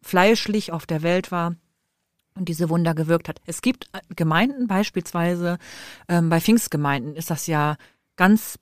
[0.00, 1.56] fleischlich auf der Welt war
[2.36, 3.40] und diese Wunder gewirkt hat.
[3.46, 5.58] Es gibt äh, Gemeinden, beispielsweise
[6.08, 7.76] ähm, bei Pfingstgemeinden ist das ja
[8.16, 8.58] ganz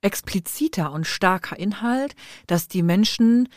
[0.00, 2.14] expliziter und starker Inhalt,
[2.46, 3.48] dass die Menschen,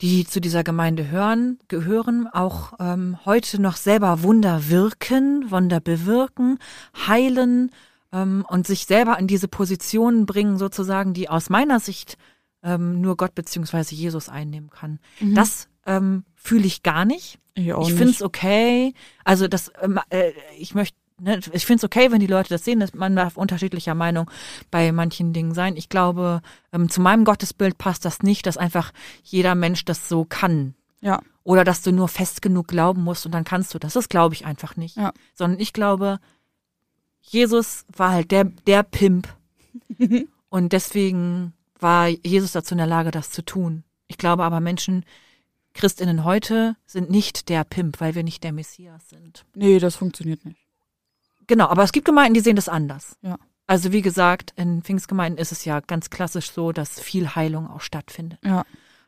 [0.00, 6.58] die zu dieser Gemeinde hören, gehören, auch ähm, heute noch selber Wunder wirken, Wunder bewirken,
[7.06, 7.70] heilen
[8.12, 12.16] ähm, und sich selber in diese Positionen bringen, sozusagen, die aus meiner Sicht
[12.62, 15.00] ähm, nur Gott beziehungsweise Jesus einnehmen kann.
[15.34, 17.38] Das ähm, fühle ich gar nicht.
[17.58, 18.94] Ich Ich finde es okay.
[19.24, 22.64] Also das, ähm, äh, ich möchte, ne, ich finde es okay, wenn die Leute das
[22.64, 22.80] sehen.
[22.80, 24.30] Dass man darf unterschiedlicher Meinung
[24.70, 25.76] bei manchen Dingen sein.
[25.76, 26.40] Ich glaube,
[26.72, 28.92] ähm, zu meinem Gottesbild passt das nicht, dass einfach
[29.22, 30.74] jeder Mensch das so kann.
[31.00, 31.20] Ja.
[31.44, 33.94] Oder dass du nur fest genug glauben musst und dann kannst du das.
[33.94, 34.96] Das glaube ich einfach nicht.
[34.96, 35.12] Ja.
[35.34, 36.18] Sondern ich glaube,
[37.22, 39.28] Jesus war halt der, der Pimp.
[40.48, 43.84] und deswegen war Jesus dazu in der Lage, das zu tun.
[44.08, 45.04] Ich glaube aber Menschen,
[45.78, 49.46] Christinnen heute sind nicht der Pimp, weil wir nicht der Messias sind.
[49.54, 50.58] Nee, das funktioniert nicht.
[51.46, 53.16] Genau, aber es gibt Gemeinden, die sehen das anders.
[53.22, 53.38] Ja.
[53.68, 57.80] Also wie gesagt, in Pfingstgemeinden ist es ja ganz klassisch so, dass viel Heilung auch
[57.80, 58.40] stattfindet.
[58.44, 58.64] Ja.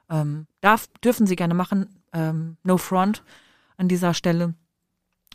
[0.09, 3.25] Ähm, darf, dürfen sie gerne machen, ähm, no front
[3.77, 4.55] an dieser Stelle.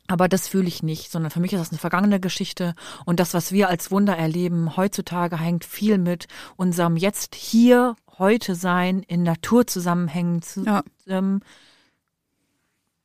[0.07, 2.75] Aber das fühle ich nicht, sondern für mich ist das eine vergangene Geschichte.
[3.05, 8.55] Und das, was wir als Wunder erleben, heutzutage hängt viel mit unserem jetzt hier, heute
[8.55, 10.83] sein, in Naturzusammenhängen zu, Ja.
[11.07, 11.41] ähm,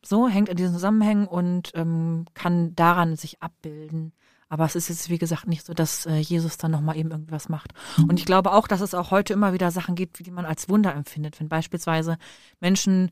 [0.05, 4.13] so hängt in diesen Zusammenhängen und ähm, kann daran sich abbilden.
[4.49, 7.49] Aber es ist jetzt, wie gesagt, nicht so, dass äh, Jesus dann nochmal eben irgendwas
[7.49, 7.73] macht.
[8.09, 10.69] Und ich glaube auch, dass es auch heute immer wieder Sachen gibt, die man als
[10.69, 11.39] Wunder empfindet.
[11.39, 12.19] Wenn beispielsweise
[12.59, 13.11] Menschen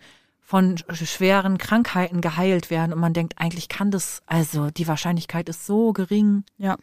[0.50, 5.46] von sch- schweren Krankheiten geheilt werden und man denkt, eigentlich kann das, also die Wahrscheinlichkeit
[5.50, 6.76] ist so gering Ja.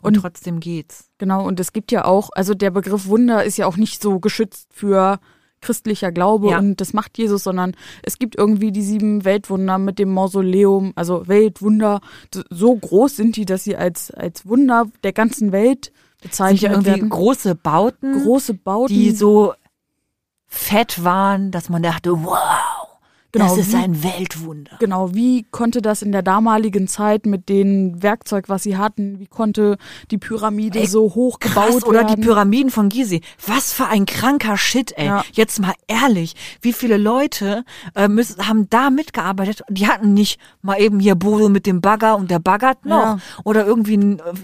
[0.00, 1.10] und, Und- trotzdem geht's.
[1.18, 4.20] Genau, und es gibt ja auch, also der Begriff Wunder ist ja auch nicht so
[4.20, 5.20] geschützt für
[5.60, 6.58] christlicher Glaube Ja.
[6.60, 11.28] und das macht Jesus, sondern es gibt irgendwie die sieben Weltwunder mit dem Mausoleum, also
[11.28, 12.00] Weltwunder.
[12.48, 16.90] So groß sind die, dass sie als, als Wunder der ganzen Welt bezeichnet ja irgendwie
[16.92, 17.10] werden.
[17.10, 18.94] große Bauten, Große Bauten.
[18.94, 19.52] die so
[20.46, 22.38] fett waren, dass man dachte, wow,
[23.32, 24.72] Genau, das ist wie- ein Weltwunder.
[24.80, 29.26] Genau, wie konnte das in der damaligen Zeit mit dem Werkzeug, was sie hatten, wie
[29.26, 29.76] konnte
[30.10, 32.16] die Pyramide Ey, so hoch Krass, gebaut oder werden?
[32.16, 33.20] die Pyramiden von Gizeh.
[33.46, 35.06] Was für ein kranker Shit, ey.
[35.06, 35.24] Ja.
[35.32, 37.64] Jetzt mal ehrlich, wie viele Leute
[37.94, 39.62] äh, müssen, haben da mitgearbeitet?
[39.68, 43.02] Die hatten nicht mal eben hier Bodo mit dem Bagger und der baggert noch.
[43.02, 43.18] Ja.
[43.44, 43.94] Oder irgendwie,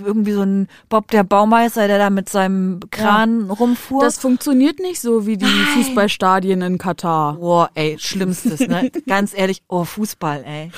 [0.05, 4.01] irgendwie so ein Bob der Baumeister, der da mit seinem Kran rumfuhr.
[4.03, 5.55] Das funktioniert nicht so wie die Nein.
[5.75, 7.35] Fußballstadien in Katar.
[7.35, 8.76] Boah, ey, schlimmstes, ne?
[9.07, 10.71] Ganz ehrlich, oh, Fußball, ey.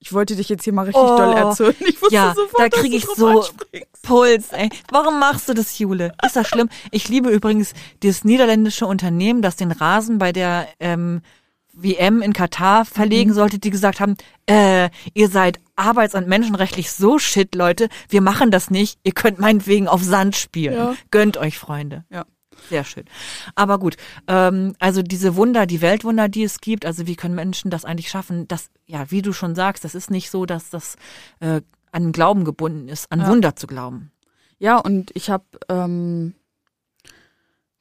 [0.00, 1.74] Ich wollte dich jetzt hier mal richtig Oh, doll erzählen.
[1.80, 4.02] Ich wusste ja, sofort, da kriege ich so anspringst.
[4.02, 4.68] Puls, ey.
[4.90, 6.12] Warum machst du das, Jule?
[6.22, 6.68] Ist das schlimm?
[6.90, 7.72] Ich liebe übrigens
[8.02, 11.22] dieses niederländische Unternehmen, das den Rasen bei der ähm,
[11.72, 13.34] WM in Katar verlegen Mhm.
[13.34, 18.50] sollte, die gesagt haben, äh, ihr seid arbeits- und menschenrechtlich so shit, Leute, wir machen
[18.50, 20.74] das nicht, ihr könnt meinetwegen auf Sand spielen.
[20.76, 20.94] Ja.
[21.10, 22.04] Gönnt euch, Freunde.
[22.10, 22.26] Ja.
[22.68, 23.04] Sehr schön.
[23.54, 27.70] Aber gut, ähm, also diese Wunder, die Weltwunder, die es gibt, also wie können Menschen
[27.70, 28.48] das eigentlich schaffen?
[28.48, 30.96] Das, ja, wie du schon sagst, das ist nicht so, dass das
[31.40, 31.60] äh,
[31.92, 33.28] an Glauben gebunden ist, an Ja.
[33.28, 34.10] Wunder zu glauben.
[34.58, 36.34] Ja, und ich habe, ähm,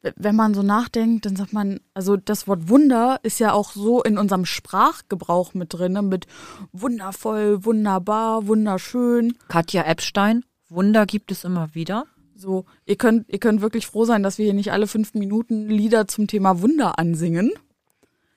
[0.01, 4.03] wenn man so nachdenkt, dann sagt man, also das Wort Wunder ist ja auch so
[4.03, 6.01] in unserem Sprachgebrauch mit drin, ne?
[6.01, 6.27] mit
[6.73, 9.37] wundervoll, wunderbar, wunderschön.
[9.47, 12.05] Katja Epstein, Wunder gibt es immer wieder.
[12.43, 15.69] So, ihr könnt, ihr könnt wirklich froh sein, dass wir hier nicht alle fünf Minuten
[15.69, 17.51] Lieder zum Thema Wunder ansingen.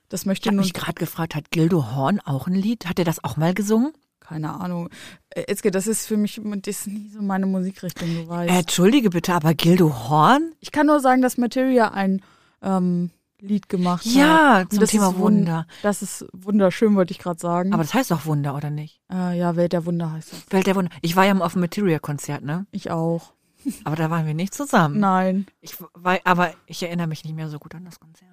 [0.09, 2.87] Das Ich möchte habe nun mich gerade gefragt, hat Gildo Horn auch ein Lied?
[2.87, 3.93] Hat er das auch mal gesungen?
[4.21, 4.89] keine Ahnung.
[5.31, 8.51] Äh, Etzke, das ist für mich, das ist nie so meine Musikrichtung, weißt.
[8.51, 10.53] Äh, Entschuldige bitte, aber Gildo Horn?
[10.61, 12.23] Ich kann nur sagen, dass Materia ein
[12.61, 14.13] ähm, Lied gemacht hat.
[14.13, 15.67] Ja, zum das Thema Wunder.
[15.83, 17.73] Das ist wunderschön, wollte ich gerade sagen.
[17.73, 19.01] Aber das heißt doch Wunder, oder nicht?
[19.13, 20.45] äh, ja, Welt der Wunder heißt das.
[20.51, 20.91] Welt der Wunder.
[21.03, 22.67] Ich war ja mal auf dem Material-Konzert, ne?
[22.73, 23.36] Ich auch.
[23.85, 25.01] Aber da waren wir nicht zusammen.
[25.01, 25.47] Nein.
[25.61, 28.31] Ich war, aber ich erinnere mich nicht mehr so gut an das Konzert.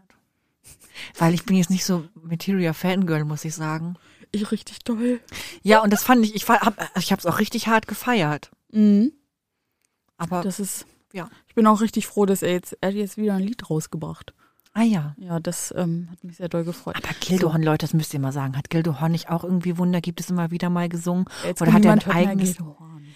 [1.17, 3.95] Weil ich bin jetzt nicht so Material-Fangirl, muss ich sagen.
[4.31, 5.19] Ich richtig toll.
[5.61, 8.51] Ja, und das fand ich, ich, hab, ich habe es auch richtig hart gefeiert.
[8.71, 9.11] Mhm.
[10.17, 10.85] Aber, Das ist.
[11.11, 11.29] ja.
[11.47, 14.33] Ich bin auch richtig froh, dass er jetzt, er hat jetzt wieder ein Lied rausgebracht.
[14.73, 15.15] ah ja.
[15.17, 16.95] Ja, das ähm, hat mich sehr doll gefreut.
[16.97, 18.57] Aber Gildo Horn, Leute, das müsst ihr mal sagen.
[18.57, 21.25] Hat Gildo Horn nicht auch irgendwie Wunder, gibt es immer wieder mal gesungen?
[21.43, 22.57] Jetzt Oder hat er ein eigenes...
[22.57, 23.07] Gildo Horn.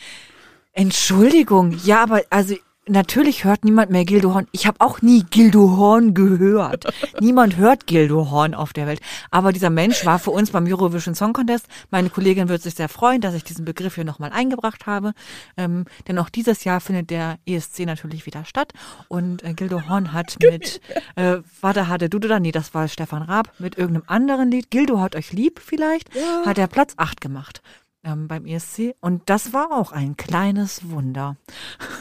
[0.77, 2.53] Entschuldigung, ja, aber also
[2.87, 4.45] natürlich hört niemand mehr Gildo Horn.
[4.51, 6.85] Ich habe auch nie Gildo Horn gehört.
[7.19, 9.01] niemand hört Gildo Horn auf der Welt.
[9.31, 11.65] Aber dieser Mensch war für uns beim Eurovision Song Contest.
[11.89, 15.13] Meine Kollegin wird sich sehr freuen, dass ich diesen Begriff hier nochmal eingebracht habe.
[15.57, 18.71] Ähm, denn auch dieses Jahr findet der ESC natürlich wieder statt.
[19.07, 20.79] Und äh, Gildo Horn hat mit,
[21.15, 22.39] äh, warte, hatte du da?
[22.39, 24.69] Nee, das war Stefan Raab, mit irgendeinem anderen Lied.
[24.69, 26.11] Gildo hat euch lieb vielleicht,
[26.45, 27.63] hat er Platz 8 gemacht
[28.07, 28.95] ähm, beim ESC.
[29.01, 31.37] Und das war auch ein kleines Wunder.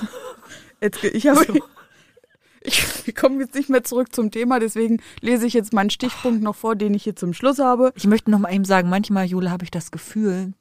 [0.80, 1.44] Jetzt, ich habe.
[2.68, 6.56] Ich komme jetzt nicht mehr zurück zum Thema, deswegen lese ich jetzt meinen Stichpunkt noch
[6.56, 7.92] vor, den ich hier zum Schluss habe.
[7.94, 10.52] Ich möchte noch mal eben sagen, manchmal, Jule, habe ich das Gefühl,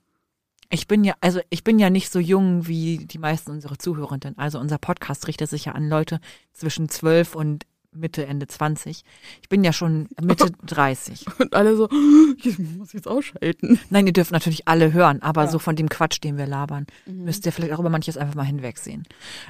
[0.70, 4.38] ich bin ja, also ich bin ja nicht so jung wie die meisten unserer Zuhörenden.
[4.38, 6.20] Also unser Podcast richtet sich ja an Leute
[6.54, 9.04] zwischen 12 und Mitte, Ende 20.
[9.42, 11.26] Ich bin ja schon Mitte 30.
[11.40, 11.90] Und alle so,
[12.44, 13.80] ich muss jetzt ausschalten.
[13.90, 15.48] Nein, ihr dürft natürlich alle hören, aber Ja.
[15.50, 18.44] so von dem Quatsch, den wir labern, müsst ihr vielleicht auch über manches einfach mal
[18.44, 19.04] hinwegsehen.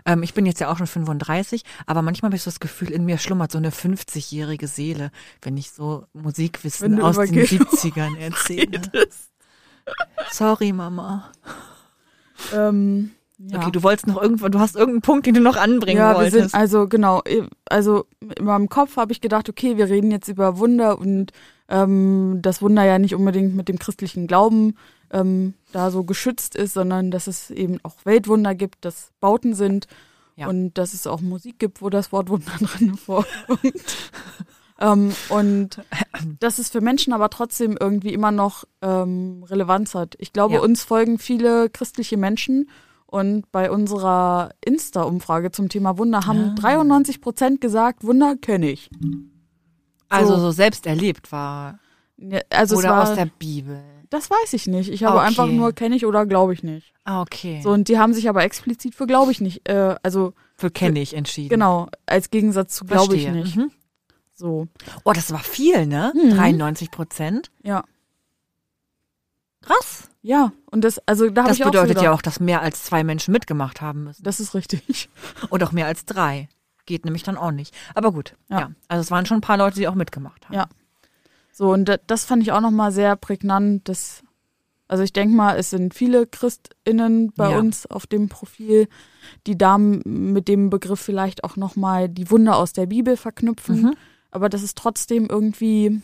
[0.05, 2.91] Ähm, ich bin jetzt ja auch schon 35, aber manchmal habe ich so das Gefühl,
[2.91, 8.17] in mir schlummert so eine 50-jährige Seele, wenn ich so Musikwissen aus den Gildo 70ern
[8.19, 8.81] erzähle.
[10.31, 11.31] Sorry, Mama.
[12.53, 13.59] Ähm, ja.
[13.61, 16.17] Okay, du wolltest noch irgendwann, du hast irgendeinen Punkt, den du noch anbringen ja, wir
[16.17, 16.51] wolltest.
[16.51, 17.21] sind, also genau,
[17.69, 18.05] also
[18.37, 21.31] in meinem Kopf habe ich gedacht, okay, wir reden jetzt über Wunder und
[21.67, 24.75] ähm, das Wunder ja nicht unbedingt mit dem christlichen Glauben
[25.11, 29.87] ähm, da so geschützt ist, sondern dass es eben auch Weltwunder gibt, dass Bauten sind
[30.35, 30.47] Ja.
[30.47, 33.73] und dass es auch Musik gibt, wo das Wort Wunder drin vorkommt.
[34.79, 35.81] ähm, und
[36.39, 40.15] dass es für Menschen aber trotzdem irgendwie immer noch ähm, Relevanz hat.
[40.19, 40.59] Ich glaube, Ja.
[40.61, 42.69] uns folgen viele christliche Menschen
[43.07, 46.55] und bei unserer Insta-Umfrage zum Thema Wunder haben Ah.
[46.59, 48.89] 93 Prozent gesagt, Wunder kenne ich.
[50.09, 50.41] also so.
[50.41, 51.79] so selbst erlebt war.
[52.17, 53.81] Ja, Also oder war, aus der Bibel.
[54.09, 54.89] das weiß ich nicht.
[54.89, 55.27] Ich habe Okay.
[55.27, 56.93] einfach nur kenne ich oder glaube ich nicht.
[57.03, 57.59] Ah, okay.
[57.63, 59.67] So und die haben sich aber explizit für glaube ich nicht.
[59.69, 61.49] Äh, also Für kenne ich entschieden.
[61.49, 63.55] genau als Gegensatz zu glaube ich nicht.
[63.57, 63.71] Mhm.
[64.33, 64.67] So
[65.03, 66.13] Oh, das war viel, ne?
[66.15, 66.29] Mhm.
[66.31, 67.51] 93 Prozent.
[67.63, 67.83] ja
[69.61, 70.09] Krass.
[70.27, 72.61] Ja und das also da habe Das ich auch so bedeutet ja auch, dass mehr
[72.61, 74.23] als zwei Menschen mitgemacht haben müssen.
[74.23, 75.09] Das ist richtig.
[75.49, 76.49] Und auch mehr als drei.
[76.87, 77.73] Geht nämlich dann auch nicht.
[77.93, 78.59] Aber gut, ja.
[78.59, 78.71] Ja.
[78.87, 80.55] Also es waren schon ein paar Leute, die auch mitgemacht haben.
[80.55, 80.67] Ja.
[81.51, 83.87] So, und da- das fand ich auch nochmal sehr prägnant.
[83.87, 84.21] Dass,
[84.87, 87.57] also ich denke mal, es sind viele ChristInnen bei Ja.
[87.59, 88.87] uns auf dem Profil,
[89.47, 93.81] die da mit dem Begriff vielleicht auch nochmal die Wunder aus der Bibel verknüpfen.
[93.81, 93.95] Mhm.
[94.31, 96.01] Aber dass es trotzdem irgendwie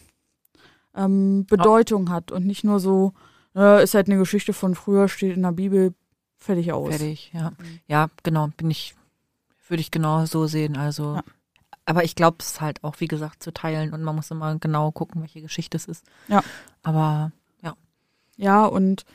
[0.96, 3.14] ähm, Bedeutung hat und nicht nur so,
[3.56, 5.94] äh, ist halt eine Geschichte von früher, steht in der Bibel,
[6.38, 6.90] fertig aus.
[6.90, 7.52] Fertig, ja.
[7.52, 7.80] Mhm.
[7.88, 8.96] Ja, genau, bin ich,
[9.67, 10.75] würde ich genau so sehen.
[10.78, 11.23] Also, Ja.
[11.86, 14.92] aber ich glaube es halt auch, wie gesagt, zu teilen und man muss immer genau
[14.92, 16.06] gucken, welche Geschichte es ist.
[16.28, 16.44] Ja.
[16.84, 17.32] Aber
[18.38, 19.06] Ja, und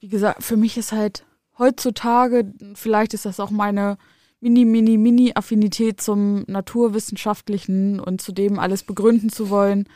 [0.00, 1.24] wie gesagt, für mich ist halt
[1.58, 3.98] heutzutage, vielleicht ist das auch meine
[4.40, 9.88] mini, mini, mini Affinität zum Naturwissenschaftlichen und zu dem alles begründen zu wollen,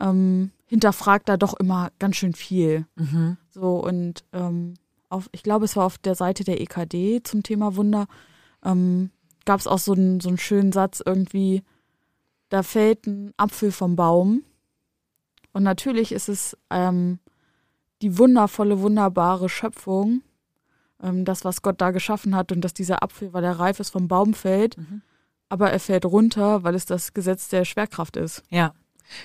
[0.00, 2.86] ähm, hinterfragt da doch immer ganz schön viel.
[2.94, 3.36] mhm.
[3.50, 4.74] So und ähm,
[5.08, 8.06] auf, ich glaube, es war auf der Seite der EKD zum Thema Wunder,
[8.64, 9.10] ähm,
[9.44, 11.62] gab es auch so einen, so einen schönen Satz irgendwie,
[12.48, 14.42] da fällt ein Apfel vom Baum
[15.52, 17.18] Und natürlich ist es ähm,
[18.02, 20.22] die wundervolle, wunderbare Schöpfung,
[21.02, 23.90] ähm, das, was Gott da geschaffen hat und dass dieser Apfel, weil er reif ist,
[23.90, 25.02] vom Baum fällt, Mhm.
[25.48, 28.42] aber er fällt runter, weil es das Gesetz der Schwerkraft ist.
[28.50, 28.74] Ja.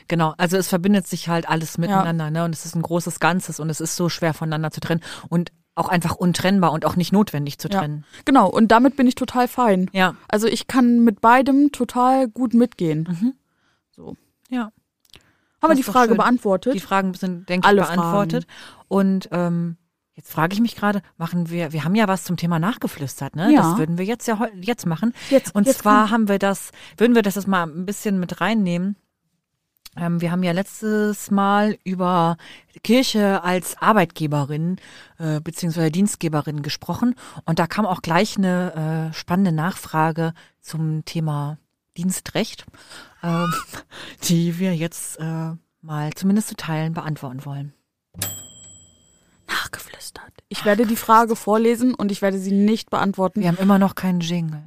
[0.08, 2.44] Genau, also es verbindet sich halt alles miteinander, ne?
[2.46, 5.52] Und es ist ein großes Ganzes und es ist so schwer voneinander zu trennen und
[5.76, 7.80] auch einfach untrennbar und auch nicht notwendig zu Ja.
[7.80, 8.06] trennen.
[8.24, 9.90] Genau, und damit bin ich total fein.
[9.92, 10.16] Ja.
[10.30, 13.08] Also ich kann mit beidem total gut mitgehen.
[13.10, 13.34] Mhm.
[13.92, 14.16] So.
[14.50, 14.72] Ja.
[15.62, 16.18] Haben wir die Frage schön.
[16.18, 16.74] beantwortet?
[16.76, 18.46] Die Fragen sind, denke ich, Alle beantwortet.
[18.88, 19.78] Und ähm,
[20.14, 23.52] jetzt frage ich mich gerade, machen wir, wir haben ja was zum Thema nachgeflüstert, ne?
[23.52, 23.62] Ja.
[23.64, 25.14] Das würden wir jetzt ja jetzt machen.
[25.30, 28.40] Jetzt- Und jetzt zwar haben wir das, würden wir das jetzt mal ein bisschen mit
[28.40, 28.96] reinnehmen.
[29.96, 32.38] Ähm, wir haben ja letztes Mal über
[32.84, 34.78] Kirche als Arbeitgeberin
[35.18, 37.16] äh, beziehungsweise Dienstgeberin gesprochen
[37.46, 41.58] und da kam auch gleich eine äh, spannende Nachfrage zum Thema
[41.98, 42.66] Dienstrecht,
[43.24, 43.54] ähm,
[44.24, 47.74] die wir jetzt äh, mal zumindest zu Teilen beantworten wollen.
[49.48, 50.32] Nachgeflüstert.
[50.50, 53.42] Ich werde die Frage vorlesen und ich werde sie nicht beantworten.
[53.42, 54.64] Wir haben immer noch keinen Jingle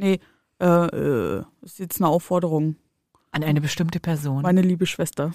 [0.00, 0.18] Nee,
[0.60, 2.76] äh, äh, ist jetzt eine Aufforderung.
[3.32, 4.42] An eine bestimmte Person.
[4.42, 5.32] Meine liebe Schwester.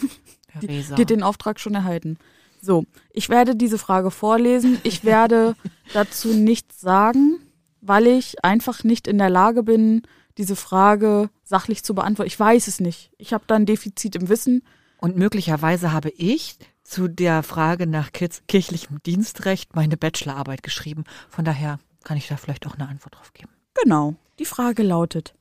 [0.60, 0.96] Theresa.
[0.96, 2.18] Die hat den Auftrag schon erhalten.
[2.62, 4.80] So, ich werde diese Frage vorlesen.
[4.84, 5.56] Ich werde
[5.94, 7.40] dazu nichts sagen,
[7.82, 10.02] weil ich einfach nicht in der Lage bin,
[10.38, 12.28] diese Frage sachlich zu beantworten.
[12.28, 13.12] Ich weiß es nicht.
[13.18, 14.64] Ich habe da ein Defizit im Wissen.
[14.98, 21.04] Und möglicherweise habe ich zu der Frage nach kir- kirchlichem Dienstrecht meine Bachelorarbeit geschrieben.
[21.30, 23.52] Von daher kann ich da vielleicht auch eine Antwort drauf geben.
[23.84, 24.16] Genau.
[24.40, 25.35] Die Frage lautet,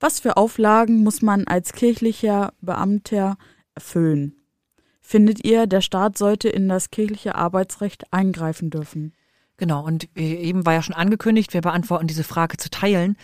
[0.00, 3.36] was für Auflagen muss man als kirchlicher Beamter
[3.74, 4.34] erfüllen?
[5.00, 9.14] Findet ihr, der Staat sollte in das kirchliche Arbeitsrecht eingreifen dürfen?
[9.58, 13.16] Genau, und äh, eben war ja schon angekündigt, wir beantworten diese Frage zu teilen.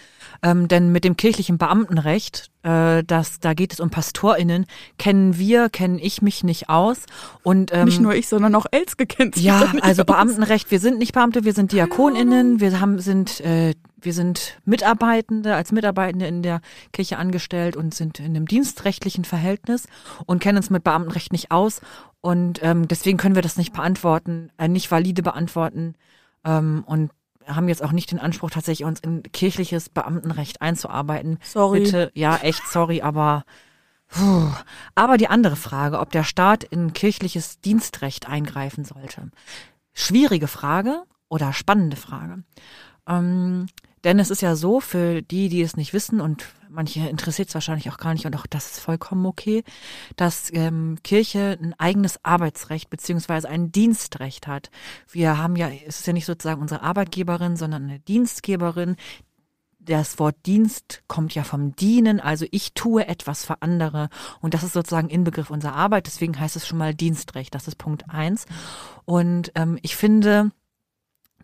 [0.43, 4.67] Ähm, denn mit dem kirchlichen Beamtenrecht, äh, das, da geht es um PastorInnen,
[4.99, 6.99] kennen wir, kennen ich mich nicht aus.
[7.45, 10.07] Und ähm, Nicht nur ich, sondern auch Elske kennt sich Ja, also aus.
[10.07, 15.55] Beamtenrecht, wir sind nicht Beamte, wir sind DiakonInnen, wir haben, sind, äh, wir sind Mitarbeitende,
[15.55, 16.63] als Mitarbeitende in der
[16.93, 19.87] Kirche angestellt und sind in einem dienstrechtlichen Verhältnis
[20.27, 21.81] und kennen uns mit Beamtenrecht nicht aus.
[22.21, 25.95] Und ähm, deswegen können wir das nicht beantworten, äh, nicht valide beantworten
[26.45, 27.11] ähm, und
[27.47, 31.39] haben jetzt auch nicht den Anspruch, tatsächlich uns in kirchliches Beamtenrecht einzuarbeiten.
[31.43, 31.81] Sorry.
[31.81, 33.45] Bitte, ja, echt sorry, aber
[34.07, 34.53] Puh.
[34.95, 39.31] Aber die andere Frage, ob der Staat in kirchliches Dienstrecht eingreifen sollte.
[39.93, 42.45] Schwierige Frage oder spannende Frage.
[43.09, 43.67] Ähm,
[44.05, 47.55] denn es ist ja so, für die, die es nicht wissen, und manche interessiert es
[47.55, 49.65] wahrscheinlich auch gar nicht, und auch das ist vollkommen okay,
[50.17, 54.71] dass ähm, Kirche ein eigenes Arbeitsrecht beziehungsweise ein Dienstrecht hat.
[55.11, 58.97] Wir haben ja, es ist ja nicht sozusagen unsere Arbeitgeberin, sondern eine Dienstgeberin,
[59.85, 64.09] das Wort Dienst kommt ja vom Dienen, also ich tue etwas für andere
[64.41, 67.77] und das ist sozusagen Inbegriff unserer Arbeit, deswegen heißt es schon mal Dienstrecht, das ist
[67.77, 68.47] Punkt eins.
[69.05, 70.53] Und ähm, ich finde,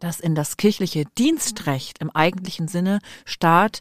[0.01, 3.81] dass in das kirchliche Dienstrecht im eigentlichen Sinne Staat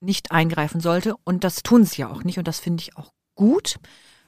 [0.00, 3.12] nicht eingreifen sollte und das tun sie ja auch nicht und das finde ich auch
[3.34, 3.76] gut.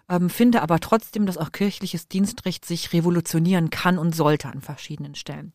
[0.09, 5.15] Ähm, finde aber trotzdem, dass auch kirchliches Dienstrecht sich revolutionieren kann und sollte an verschiedenen
[5.15, 5.53] Stellen.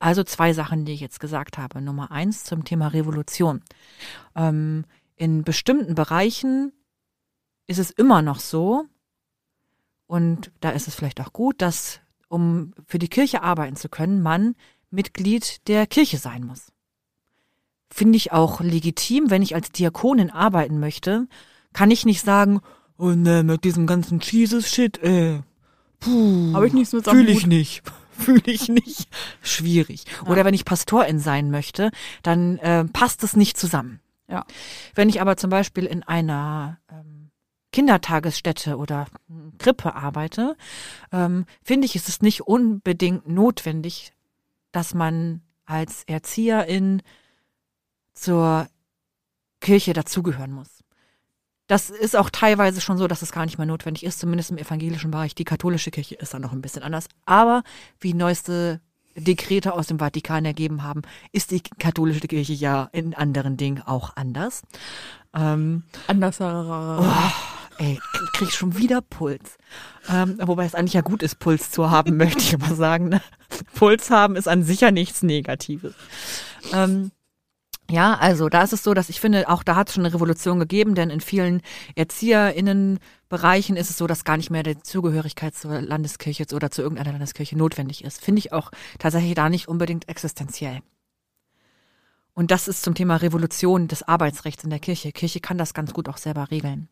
[0.00, 1.80] Also zwei Sachen, die ich jetzt gesagt habe.
[1.80, 3.62] Nummer eins zum Thema Revolution.
[4.34, 4.84] Ähm,
[5.16, 6.72] in bestimmten Bereichen
[7.68, 8.86] ist es immer noch so,
[10.06, 14.22] und da ist es vielleicht auch gut, dass um für die Kirche arbeiten zu können,
[14.22, 14.54] man
[14.94, 16.72] Mitglied der Kirche sein muss.
[17.90, 21.28] Finde ich auch legitim, wenn ich als Diakonin arbeiten möchte,
[21.72, 22.60] kann ich nicht sagen,
[22.98, 25.40] oh ne, mit diesem ganzen Jesus-Shit, äh,
[26.00, 27.82] puh, Hab ich nichts mit Fühle ich nicht.
[28.18, 29.08] Fühle ich nicht.
[29.42, 30.04] Schwierig.
[30.26, 31.90] Oder wenn ich Pastorin sein möchte,
[32.22, 34.00] dann äh, passt es nicht zusammen.
[34.28, 34.44] Ja.
[34.94, 37.30] Wenn ich aber zum Beispiel in einer ähm,
[37.72, 40.56] Kindertagesstätte oder hm, Krippe arbeite,
[41.12, 44.12] ähm, finde ich, ist es nicht unbedingt notwendig,
[44.74, 47.00] dass man als Erzieherin
[48.12, 48.66] zur
[49.60, 50.82] Kirche dazugehören muss.
[51.68, 54.58] Das ist auch teilweise schon so, dass es gar nicht mehr notwendig ist, zumindest im
[54.58, 55.34] evangelischen Bereich.
[55.34, 57.06] Die katholische Kirche ist da noch ein bisschen anders.
[57.24, 57.62] Aber
[58.00, 58.80] wie neueste
[59.16, 64.16] Dekrete aus dem Vatikan ergeben haben, ist die katholische Kirche ja in anderen Dingen auch
[64.16, 64.62] anders.
[65.32, 66.40] Ähm, Anders.
[66.40, 67.04] oh,
[67.78, 68.00] ey,
[68.32, 69.56] krieg ich schon wieder Puls.
[70.08, 73.08] Ähm, wobei es eigentlich ja gut ist, Puls zu haben, möchte ich immer sagen.
[73.08, 73.20] Ne?
[73.74, 75.94] Puls haben ist an sich ja nichts Negatives.
[76.72, 77.10] Ähm,
[77.90, 80.14] ja, also da ist es so, dass ich finde, auch da hat es schon eine
[80.14, 81.60] Revolution gegeben, denn in vielen
[81.96, 87.12] ErzieherInnenbereichen ist es so, dass gar nicht mehr die Zugehörigkeit zur Landeskirche oder zu irgendeiner
[87.12, 88.24] Landeskirche notwendig ist.
[88.24, 90.80] Finde ich auch tatsächlich da nicht unbedingt existenziell.
[92.32, 95.12] Und das ist zum Thema Revolution des Arbeitsrechts in der Kirche.
[95.12, 96.88] Kirche kann das ganz gut auch selber regeln.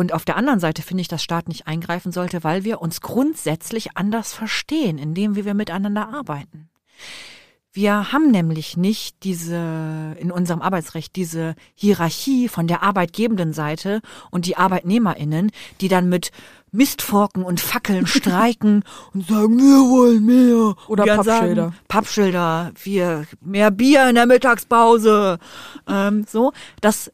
[0.00, 3.02] Und auf der anderen Seite finde ich, dass Staat nicht eingreifen sollte, weil wir uns
[3.02, 6.70] grundsätzlich anders verstehen, indem wir miteinander arbeiten.
[7.70, 14.46] Wir haben nämlich nicht diese, in unserem Arbeitsrecht, diese Hierarchie von der arbeitgebenden Seite und
[14.46, 15.50] die ArbeitnehmerInnen,
[15.82, 16.30] die dann mit
[16.72, 20.76] Mistforken und Fackeln streiken und sagen, wir wollen mehr.
[20.88, 21.62] Oder Pappschilder.
[21.64, 25.38] Sagen, Pappschilder, wir, mehr Bier in der Mittagspause.
[25.86, 27.12] Ähm, so, das,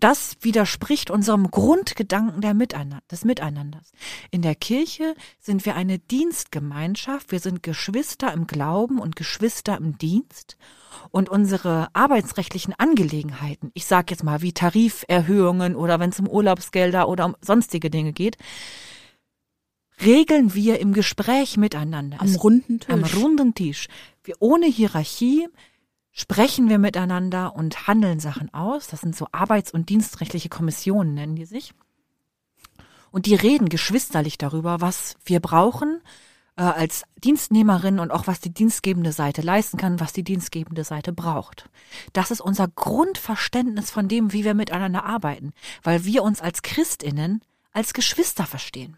[0.00, 3.92] das widerspricht unserem Grundgedanken der Miteinander, des Miteinanders.
[4.30, 7.32] In der Kirche sind wir eine Dienstgemeinschaft.
[7.32, 10.56] Wir sind Geschwister im Glauben und Geschwister im Dienst.
[11.10, 17.08] Und unsere arbeitsrechtlichen Angelegenheiten, ich sage jetzt mal wie Tariferhöhungen oder wenn es um Urlaubsgelder
[17.08, 18.36] oder um sonstige Dinge geht,
[20.02, 22.20] regeln wir im Gespräch miteinander.
[22.20, 22.90] Am runden Tisch.
[22.90, 23.88] am runden Tisch.
[24.24, 25.48] Wir ohne Hierarchie
[26.18, 28.88] sprechen wir miteinander und handeln Sachen aus.
[28.88, 31.74] Das sind so arbeits- und dienstrechtliche Kommissionen, nennen die sich.
[33.12, 36.02] Und die reden geschwisterlich darüber, was wir brauchen
[36.56, 41.12] äh, als Dienstnehmerin und auch was die dienstgebende Seite leisten kann, was die dienstgebende Seite
[41.12, 41.70] braucht.
[42.12, 45.52] Das ist unser Grundverständnis von dem, wie wir miteinander arbeiten,
[45.84, 47.42] weil wir uns als Christinnen
[47.72, 48.96] als Geschwister verstehen.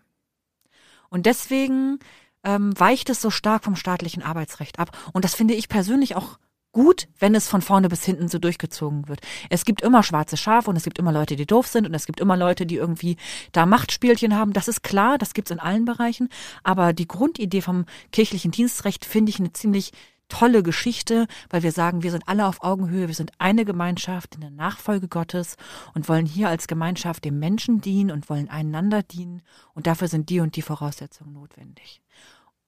[1.10, 1.98] Und deswegen
[2.44, 4.96] ähm, weicht es so stark vom staatlichen Arbeitsrecht ab.
[5.12, 6.38] Und das finde ich persönlich auch
[6.72, 9.20] gut, wenn es von vorne bis hinten so durchgezogen wird.
[9.48, 12.06] Es gibt immer schwarze Schafe und es gibt immer Leute, die doof sind und es
[12.06, 13.16] gibt immer Leute, die irgendwie
[13.52, 14.52] da Machtspielchen haben.
[14.52, 16.28] Das ist klar, das gibt's in allen Bereichen.
[16.62, 19.92] Aber die Grundidee vom kirchlichen Dienstrecht finde ich eine ziemlich
[20.30, 24.40] tolle Geschichte, weil wir sagen, wir sind alle auf Augenhöhe, wir sind eine Gemeinschaft in
[24.40, 25.56] der Nachfolge Gottes
[25.92, 29.42] und wollen hier als Gemeinschaft dem Menschen dienen und wollen einander dienen
[29.74, 32.00] und dafür sind die und die Voraussetzungen notwendig.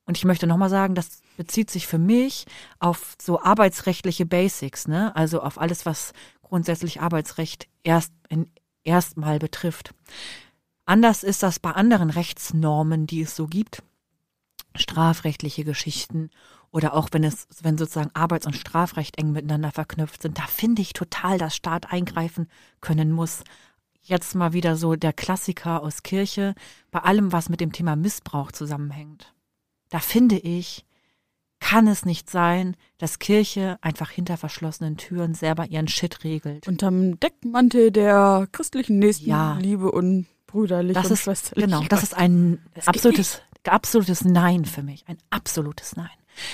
[0.05, 2.47] Und ich möchte nochmal sagen, das bezieht sich für mich
[2.81, 5.15] auf so arbeitsrechtliche Basics, ne?
[5.15, 8.51] Also auf alles, was grundsätzlich Arbeitsrecht erst in
[8.85, 9.95] erstmal betrifft.
[10.85, 13.83] Anders ist das bei anderen Rechtsnormen, die es so gibt.
[14.75, 16.31] Strafrechtliche Geschichten
[16.71, 20.83] oder auch wenn es, wenn sozusagen Arbeits- und Strafrecht eng miteinander verknüpft sind, da finde
[20.83, 22.49] ich total, dass Staat eingreifen
[22.81, 23.45] können muss.
[24.01, 26.55] Jetzt mal wieder so der Klassiker aus Kirche,
[26.91, 29.33] bei allem, was mit dem Thema Missbrauch zusammenhängt.
[29.93, 30.87] Da finde ich,
[31.61, 36.67] kann es nicht sein, dass Kirche einfach hinter verschlossenen Türen selber ihren Shit regelt.
[36.67, 39.55] Unterm Deckmantel der christlichen Ja.
[39.55, 41.67] Nächstenliebe und brüderlich Das und ist, schwesterlich.
[41.67, 45.05] genau, das ist ein geht absolutes, absolutes Nein für mich.
[45.07, 46.09] Ein absolutes Nein.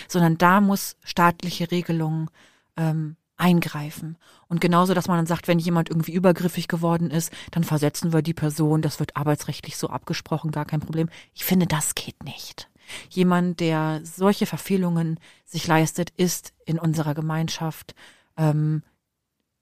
[0.08, 2.32] Sondern da muss staatliche Regelung
[2.76, 4.16] ähm, eingreifen.
[4.48, 8.22] Und genauso, dass man dann sagt, wenn jemand irgendwie übergriffig geworden ist, dann versetzen wir
[8.22, 11.08] die Person, das wird arbeitsrechtlich so abgesprochen, gar kein Problem.
[11.34, 12.68] Ich finde, das geht nicht.
[13.10, 17.94] Jemand, der solche Verfehlungen sich leistet, ist in unserer Gemeinschaft
[18.36, 18.82] ähm,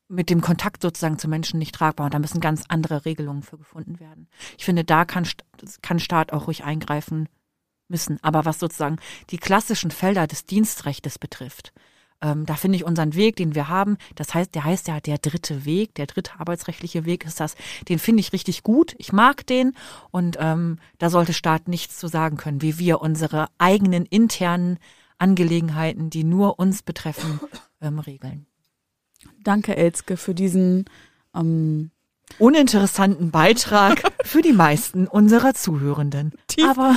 [0.09, 3.59] mit dem Kontakt sozusagen zu Menschen nicht tragbar und da müssen ganz andere Regelungen für
[3.59, 4.29] gefunden werden.
[4.57, 5.27] Ich finde, da kann,
[5.83, 7.29] kann Staat auch ruhig eingreifen
[7.89, 8.19] müssen.
[8.23, 8.99] Aber was sozusagen
[9.31, 11.73] die klassischen Felder des Dienstrechtes betrifft,
[12.23, 15.19] ähm, da finde ich unseren Weg, den wir haben, das heißt, der heißt ja der
[15.19, 17.57] dritte Weg, der dritte arbeitsrechtliche Weg ist das,
[17.89, 18.95] den finde ich richtig gut.
[18.99, 19.75] Ich mag den
[20.11, 24.79] und ähm, da sollte Staat nichts zu sagen können, wie wir unsere eigenen internen
[25.19, 27.41] Angelegenheiten, die nur uns betreffen,
[27.81, 28.47] ähm, regeln.
[29.43, 30.85] Danke, Elske, für diesen
[31.35, 31.91] ähm,
[32.39, 36.33] uninteressanten Beitrag für die meisten unserer Zuhörenden.
[36.49, 36.97] Tief- Aber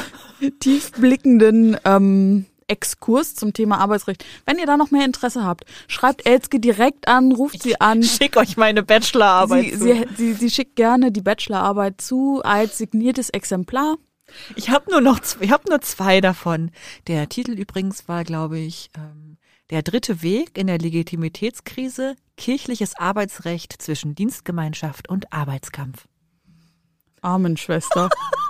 [0.59, 4.23] tiefblickenden ähm, Exkurs zum Thema Arbeitsrecht.
[4.45, 8.03] Wenn ihr da noch mehr Interesse habt, schreibt Elske direkt an, ruft sie an.
[8.03, 9.83] schick euch meine Bachelorarbeit Sie, zu.
[9.83, 13.97] sie, sie, sie schickt gerne die Bachelorarbeit zu als signiertes Exemplar.
[14.55, 16.71] Ich habe nur noch, zwei- ich habe nur zwei davon.
[17.07, 19.37] Der Titel übrigens war, glaube ich, ähm,
[19.71, 26.05] der dritte Weg in der Legitimitätskrise: kirchliches Arbeitsrecht zwischen Dienstgemeinschaft und Arbeitskampf.
[27.21, 28.09] Amen, Schwester.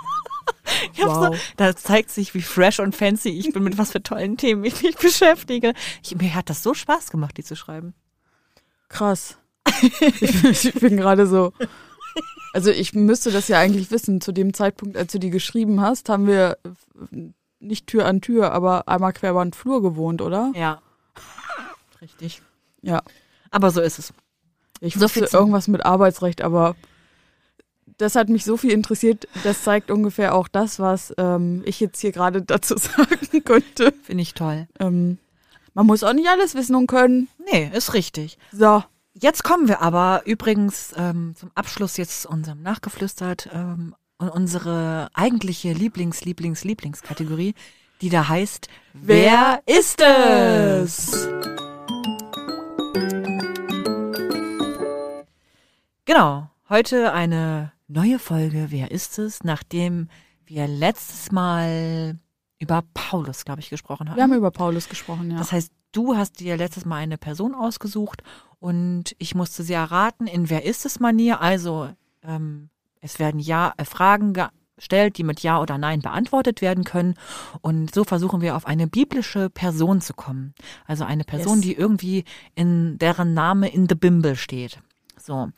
[0.94, 1.34] Ich Wow.
[1.34, 4.64] so, da zeigt sich, wie fresh und fancy ich bin, mit was für tollen Themen
[4.64, 5.74] ich mich beschäftige.
[6.02, 7.94] Ich, mir hat das so Spaß gemacht, die zu schreiben.
[8.88, 9.36] Krass.
[10.20, 11.52] Ich, ich bin gerade so.
[12.52, 14.20] Also ich müsste das ja eigentlich wissen.
[14.20, 16.58] Zu dem Zeitpunkt, als du die geschrieben hast, haben wir
[17.60, 20.50] nicht Tür an Tür, aber einmal quer über den Flur gewohnt, oder?
[20.54, 20.80] Ja.
[22.00, 22.42] Richtig.
[22.82, 23.02] Ja.
[23.50, 24.12] Aber so ist es.
[24.80, 26.74] Ich So wusste irgendwas mit Arbeitsrecht, aber
[28.00, 29.28] das hat mich so viel interessiert.
[29.44, 33.92] Das zeigt ungefähr auch das, was ähm, ich jetzt hier gerade dazu sagen könnte.
[34.02, 34.66] Finde ich toll.
[34.78, 35.18] Ähm,
[35.74, 37.28] man muss auch nicht alles wissen und können.
[37.50, 38.38] Nee, ist richtig.
[38.52, 38.82] So.
[39.12, 45.72] Jetzt kommen wir aber übrigens ähm, zum Abschluss jetzt unserem Nachgeflüstert ähm, und unsere eigentliche
[45.72, 47.54] Lieblings, Lieblings, Lieblingskategorie,
[48.00, 51.28] die da heißt Wer ist es?
[56.04, 59.42] Genau, heute eine Neue Folge, wer ist es?
[59.42, 60.06] Nachdem
[60.46, 62.20] wir letztes Mal
[62.60, 64.16] über Paulus, glaube ich, gesprochen haben.
[64.16, 65.38] Wir haben über Paulus gesprochen, ja.
[65.38, 68.22] Das heißt, du hast dir letztes Mal eine Person ausgesucht
[68.60, 71.40] und ich musste sie erraten in Wer ist es Manier.
[71.40, 71.90] Also
[72.22, 72.70] ähm,
[73.00, 74.34] es werden ja äh, Fragen
[74.76, 77.14] gestellt, die mit Ja oder Nein beantwortet werden können.
[77.60, 80.54] Und so versuchen wir auf eine biblische Person zu kommen.
[80.86, 81.62] Also eine Person, Yes.
[81.62, 82.22] die irgendwie
[82.54, 84.78] in deren Name in the Bimble steht.
[85.30, 85.48] So.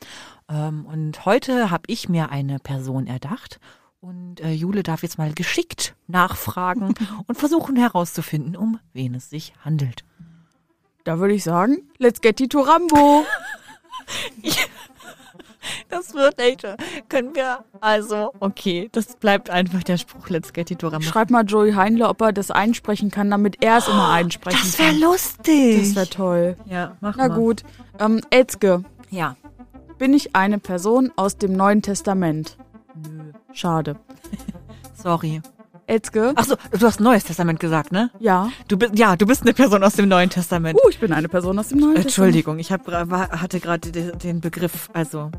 [0.49, 3.59] Ähm, und heute habe ich mir eine Person erdacht.
[4.01, 6.93] Und äh, Jule darf jetzt mal geschickt nachfragen
[7.27, 10.03] und versuchen herauszufinden, um wen es sich handelt.
[11.05, 13.25] Da würde ich sagen, let's get die to Rambo.
[15.89, 16.65] Das wird echt.
[17.07, 21.01] Können wir also, okay, das bleibt einfach der Spruch, let's get it Dora.
[21.01, 24.77] Schreib mal Joey Heinle, ob er das einsprechen kann, damit er es immer einsprechen Das
[24.77, 24.99] wäre kann.
[24.99, 25.79] lustig.
[25.79, 26.57] Das wäre toll.
[26.65, 27.35] ja, mach Na mal.
[27.35, 27.63] gut.
[27.97, 29.37] Ähm, Elzke, Ja.
[30.03, 32.57] Bin ich eine Person aus dem Neuen Testament?
[33.09, 33.31] Nö.
[33.53, 33.95] Schade.
[35.01, 35.41] Sorry.
[35.87, 36.33] Elzke?
[36.35, 38.11] Ach so, du hast Neues Testament gesagt, ne?
[38.19, 38.49] Ja.
[38.67, 40.77] Du bist ja, du bist eine Person aus dem Neuen Testament.
[40.83, 43.93] Uh, ich bin eine Person aus dem Neuen Entschuldigung, ich hab, gra- war- hatte gerade
[43.93, 45.31] de- den Begriff, also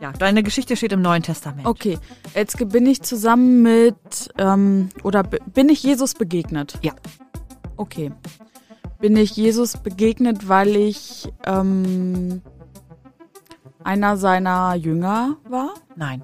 [0.00, 1.64] ja, deine Geschichte steht im Neuen Testament.
[1.64, 1.96] Okay.
[2.32, 3.94] Elzke, bin ich zusammen mit,
[4.38, 6.80] ähm, oder bin ich Jesus begegnet?
[6.82, 6.94] Ja.
[7.76, 8.10] Okay.
[8.98, 12.42] Bin ich Jesus begegnet, weil ich ähm,
[13.84, 15.74] einer seiner Jünger war?
[15.96, 16.22] Nein.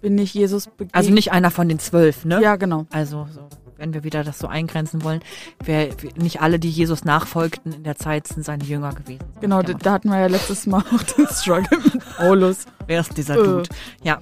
[0.00, 0.94] Bin ich Jesus begegnet?
[0.94, 2.40] Also nicht einer von den zwölf, ne?
[2.40, 2.86] Ja, genau.
[2.90, 5.20] Also so, wenn wir wieder das so eingrenzen wollen,
[5.62, 9.24] wer, nicht alle, die Jesus nachfolgten in der Zeit, sind seine Jünger gewesen.
[9.40, 12.66] Genau, da, da hatten wir ja letztes Mal auch den Struggle mit Paulus.
[12.86, 13.44] Wer ist dieser Äh.
[13.44, 13.68] Dude?
[14.02, 14.20] Ja.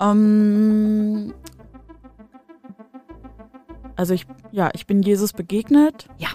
[0.00, 1.34] Ähm,
[3.96, 6.06] also ich, ja, ich bin Jesus begegnet.
[6.18, 6.28] Ja.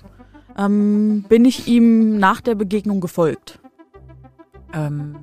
[0.58, 3.60] Ähm, bin ich ihm nach der Begegnung gefolgt?
[4.74, 5.16] Ähm,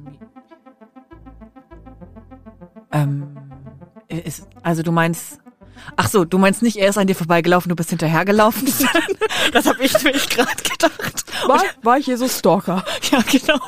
[2.93, 3.37] ähm,
[4.09, 5.41] ist, also du meinst,
[5.97, 8.69] ach so, du meinst nicht, er ist an dir vorbeigelaufen, du bist hinterhergelaufen?
[9.53, 11.25] das habe ich mir gerade gedacht.
[11.47, 12.85] War, war ich Jesus Stalker?
[13.11, 13.59] Ja, genau.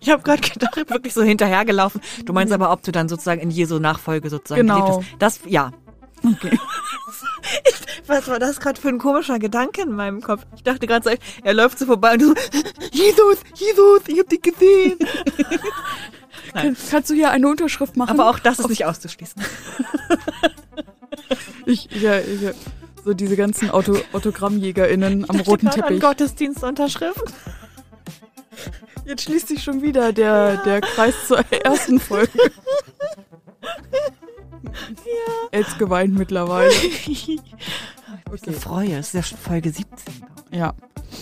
[0.00, 2.00] Ich habe gerade gedacht, wirklich so hinterhergelaufen.
[2.24, 4.80] Du meinst aber, ob du dann sozusagen in Jesu Nachfolge sozusagen Genau.
[4.96, 5.16] gelebt hast.
[5.18, 5.70] Das, ja.
[6.26, 6.58] Okay.
[8.06, 10.46] Was war das gerade für ein komischer Gedanke in meinem Kopf?
[10.54, 12.34] Ich dachte gerade so, er läuft so vorbei und du so,
[12.92, 14.98] Jesus, Jesus, ich hab dich gesehen.
[16.52, 18.10] Kann, kannst du hier eine Unterschrift machen?
[18.10, 19.42] Aber auch das ist nicht auszuschließen.
[21.66, 22.54] ich, ja, ich,
[23.04, 26.00] so diese ganzen Auto, AutogrammjägerInnen am Ich roten gerade An Teppich.
[26.00, 27.24] Gottesdienstunterschrift.
[29.04, 32.38] Jetzt schließt sich schon wieder der, der Kreis zur ersten Folge.
[35.56, 36.70] Jetzt geweint mittlerweile.
[37.06, 37.38] Ich
[38.48, 38.52] Okay.
[38.52, 39.86] freue, es ist ja schon Folge 17.
[40.16, 40.74] glaub Ja.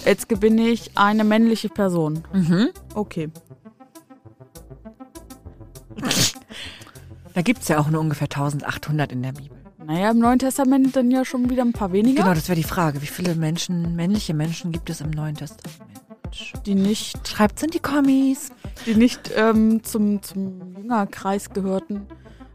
[0.07, 2.25] Jetzt bin ich eine männliche Person.
[2.33, 2.69] Mhm.
[2.95, 3.31] Okay.
[7.35, 9.57] Da gibt's ja auch nur ungefähr 1800 in der Bibel.
[9.85, 12.63] Naja, im Neuen Testament dann ja schon wieder ein paar weniger, Genau, das wäre die
[12.65, 13.03] Frage.
[13.03, 15.79] Wie viele Menschen, männliche Menschen gibt es im Neuen Testament?
[16.67, 18.51] die nicht, Schreibt's in die Kommis.
[18.87, 22.07] die nicht ähm, zum, zum Jüngerkreis gehörten.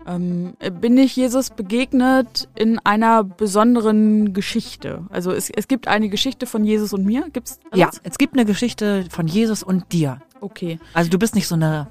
[0.09, 5.05] Ähm, bin ich Jesus begegnet in einer besonderen Geschichte?
[5.09, 7.29] Also es, es gibt eine Geschichte von Jesus und mir.
[7.31, 7.79] Gibt's alles?
[7.79, 10.19] Ja, es gibt eine Geschichte von Jesus und dir.
[10.41, 10.79] Okay.
[10.93, 11.87] Also du bist nicht so eine.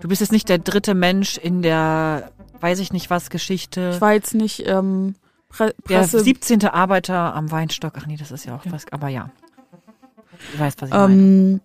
[0.00, 3.92] Du bist jetzt nicht der dritte Mensch in der, weiß ich nicht was, Geschichte.
[3.94, 5.14] Ich war jetzt nicht ähm,
[5.48, 6.20] Pre der Presse.
[6.20, 6.64] 17.
[6.66, 7.92] Arbeiter am Weinstock.
[7.96, 9.30] Ach nee, das ist ja auch was, aber ja.
[10.52, 11.12] Du weißt, was ich meine.
[11.12, 11.60] Ähm,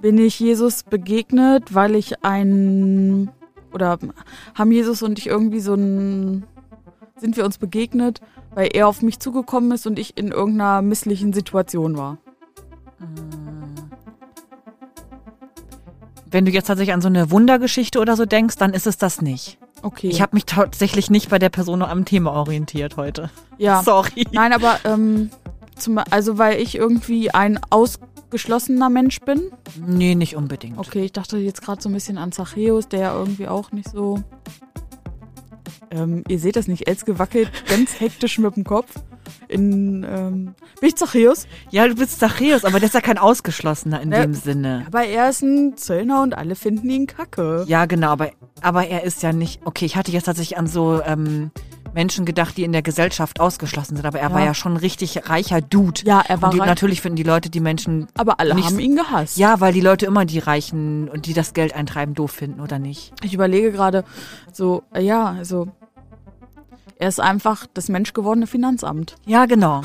[0.00, 3.30] bin ich Jesus begegnet, weil ich ein
[3.72, 3.98] oder
[4.54, 6.44] haben Jesus und ich irgendwie so ein
[7.16, 8.20] sind wir uns begegnet,
[8.54, 12.18] weil er auf mich zugekommen ist und ich in irgendeiner misslichen Situation war.
[16.30, 19.20] Wenn du jetzt tatsächlich an so eine Wundergeschichte oder so denkst, dann ist es das
[19.22, 19.58] nicht.
[19.82, 20.08] Okay.
[20.08, 23.30] Ich habe mich tatsächlich nicht bei der Person am Thema orientiert heute.
[23.58, 23.82] ja.
[23.82, 24.26] Sorry.
[24.32, 25.30] Nein, aber ähm,
[25.82, 29.50] zum, also weil ich irgendwie ein ausgeschlossener Mensch bin.
[29.86, 30.78] Nee, nicht unbedingt.
[30.78, 33.90] Okay, ich dachte jetzt gerade so ein bisschen an Zachäus, der ja irgendwie auch nicht
[33.90, 34.22] so.
[35.90, 38.90] Ähm, ihr seht das nicht, Elske wackelt ganz hektisch mit dem Kopf.
[39.48, 41.46] In, ähm, bin ich Zachäus?
[41.70, 44.22] Ja, du bist Zachäus, aber der ist ja kein Ausgeschlossener in Ne.
[44.22, 44.84] dem Sinne.
[44.86, 47.64] Aber er ist ein Zöllner und alle finden ihn kacke.
[47.68, 48.30] Ja, genau, aber,
[48.62, 49.60] aber er ist ja nicht.
[49.66, 51.50] Okay, ich hatte jetzt tatsächlich an so ähm,
[51.94, 54.34] Menschen gedacht, die in der Gesellschaft ausgeschlossen sind, aber er Ja.
[54.34, 56.00] war ja schon ein richtig reicher Dude.
[56.04, 56.68] Ja, er war Und die, reich.
[56.68, 58.06] natürlich finden die Leute die Menschen.
[58.16, 59.36] Aber alle nicht haben ihn gehasst.
[59.36, 62.78] Ja, weil die Leute immer die Reichen und die das Geld eintreiben doof finden, oder
[62.78, 63.12] nicht?
[63.22, 64.04] Ich überlege gerade
[64.52, 65.68] so, ja, also
[66.98, 69.16] er ist einfach das menschgewordene Finanzamt.
[69.26, 69.82] Ja, genau.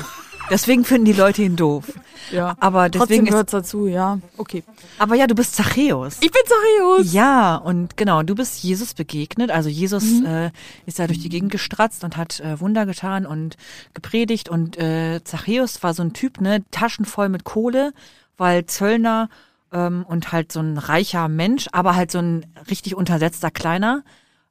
[0.50, 1.84] Deswegen finden die Leute ihn doof.
[2.30, 2.54] Ja.
[2.60, 4.18] Aber deswegen ist, gehört's dazu, ja.
[4.36, 4.62] Okay.
[4.98, 6.16] aber ja, du bist Zachäus.
[6.20, 7.12] Ich bin Zachäus.
[7.12, 9.50] Ja, und genau, du bist Jesus begegnet.
[9.50, 10.26] Also Jesus Mhm.
[10.26, 10.50] äh,
[10.86, 13.56] ist ja durch die Gegend gestratzt und hat äh, Wunder getan und
[13.94, 14.48] gepredigt.
[14.48, 17.92] Und äh, Zachäus war so ein Typ, ne, Taschen voll mit Kohle,
[18.36, 19.28] weil Zöllner
[19.72, 24.02] ähm, und halt so ein reicher Mensch, aber halt so ein richtig untersetzter kleiner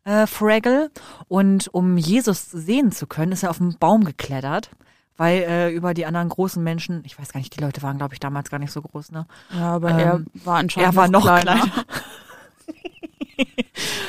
[0.04, 0.90] äh, Fraggle.
[1.28, 4.70] Und um Jesus sehen zu können, ist er auf einen Baum geklettert.
[5.18, 8.14] Weil äh, über die anderen großen Menschen, ich weiß gar nicht, die Leute waren, glaube
[8.14, 9.26] ich, damals gar nicht so groß, ne?
[9.54, 11.60] Ja, aber Ähm, er war anscheinend Er war noch kleiner.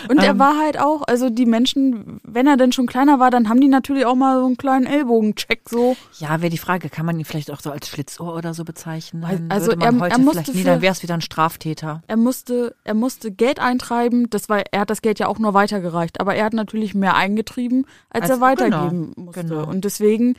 [0.08, 0.38] Und er Ähm.
[0.38, 3.68] war halt auch, also die Menschen, wenn er denn schon kleiner war, dann haben die
[3.68, 5.96] natürlich auch mal so einen kleinen Ellbogencheck so.
[6.18, 9.22] Ja, wäre die Frage, kann man ihn vielleicht auch so als Schlitzohr oder so bezeichnen?
[9.22, 11.20] Weil- also Würde man er- heute er musste vielleicht nie, dann wäre es wieder ein
[11.20, 12.02] Straftäter.
[12.06, 15.52] Er musste, er musste Geld eintreiben, das war, er hat das Geld ja auch nur
[15.52, 19.44] weitergereicht, aber er hat natürlich mehr eingetrieben, als, Als- er weitergeben genau, musste.
[19.44, 19.68] genau.
[19.68, 20.36] Und deswegen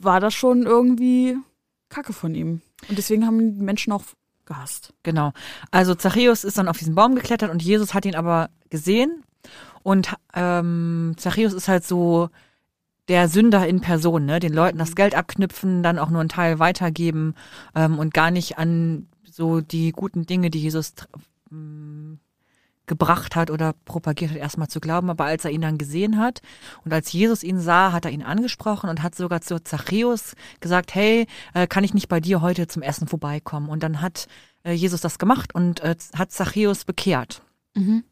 [0.00, 1.36] war das schon irgendwie
[1.88, 2.60] Kacke von ihm.
[2.88, 4.04] Und deswegen haben die Menschen auch
[4.44, 4.92] gehasst.
[5.02, 5.32] Genau.
[5.70, 9.24] Also Zachäus ist dann auf diesen Baum geklettert und Jesus hat ihn aber gesehen.
[9.82, 12.30] Und ähm, Zachäus ist halt so
[13.08, 14.40] der Sünder in Person, ne?
[14.40, 17.34] Den Leuten das Geld abknüpfen, dann auch nur einen Teil weitergeben
[17.74, 20.94] ähm, und gar nicht an so die guten Dinge, die Jesus
[21.52, 22.18] ähm,
[22.86, 25.10] gebracht hat oder propagiert hat, erstmal zu glauben.
[25.10, 26.40] Aber als er ihn dann gesehen hat
[26.84, 30.94] und als Jesus ihn sah, hat er ihn angesprochen und hat sogar zu Zachäus gesagt,
[30.94, 33.68] hey, äh, kann ich nicht bei dir heute zum Essen vorbeikommen?
[33.68, 34.28] Und dann hat
[34.64, 37.42] äh, Jesus das gemacht und äh, hat Zachäus bekehrt.
[37.74, 38.04] Mhm.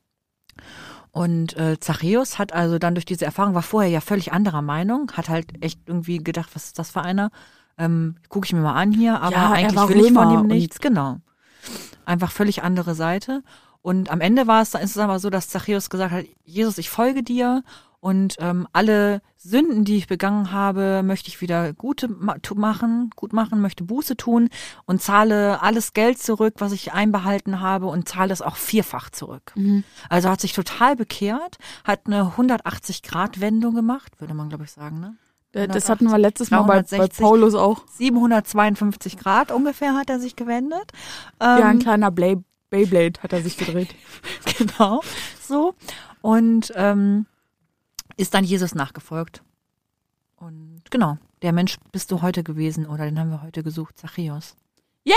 [1.10, 5.12] Und äh, Zachäus hat also dann durch diese Erfahrung, war vorher ja völlig anderer Meinung,
[5.12, 7.30] hat halt echt irgendwie gedacht, was ist das für einer?
[7.78, 10.46] Ähm, Gucke ich mir mal an hier, aber Ja, eigentlich will ich von Römer ihm
[10.48, 10.80] nichts.
[10.80, 11.18] Genau.
[12.04, 13.42] Einfach völlig andere Seite.
[13.85, 16.89] Und am Ende war es, ist es aber so, dass Zachäus gesagt hat, Jesus, ich
[16.89, 17.62] folge dir
[18.01, 23.35] und ähm, alle Sünden, die ich begangen habe, möchte ich wieder gute ma machen, gut
[23.35, 24.49] machen, möchte Buße tun
[24.87, 29.53] und zahle alles Geld zurück, was ich einbehalten habe und zahle es auch vierfach zurück.
[29.55, 29.85] Mhm.
[30.09, 35.16] Also hat sich total bekehrt, hat eine 180-Grad-Wendung gemacht, würde man glaube ich sagen, ne?
[35.53, 37.22] Äh, Das hatten wir letztes Mal bei, bei 360.
[37.22, 37.87] Paulus auch.
[37.99, 40.91] 752 Grad ungefähr hat er sich gewendet.
[41.39, 42.39] Ja, ein Ähm, kleiner Blay
[42.74, 43.94] Beyblade hat er sich gedreht.
[44.58, 45.00] genau,
[45.40, 45.74] so.
[46.22, 47.26] Und ähm,
[48.16, 49.42] ist dann Jesus nachgefolgt.
[50.36, 54.56] Und genau, der Mensch bist du heute gewesen oder den haben wir heute gesucht, Zachäus.
[55.04, 55.14] Yay!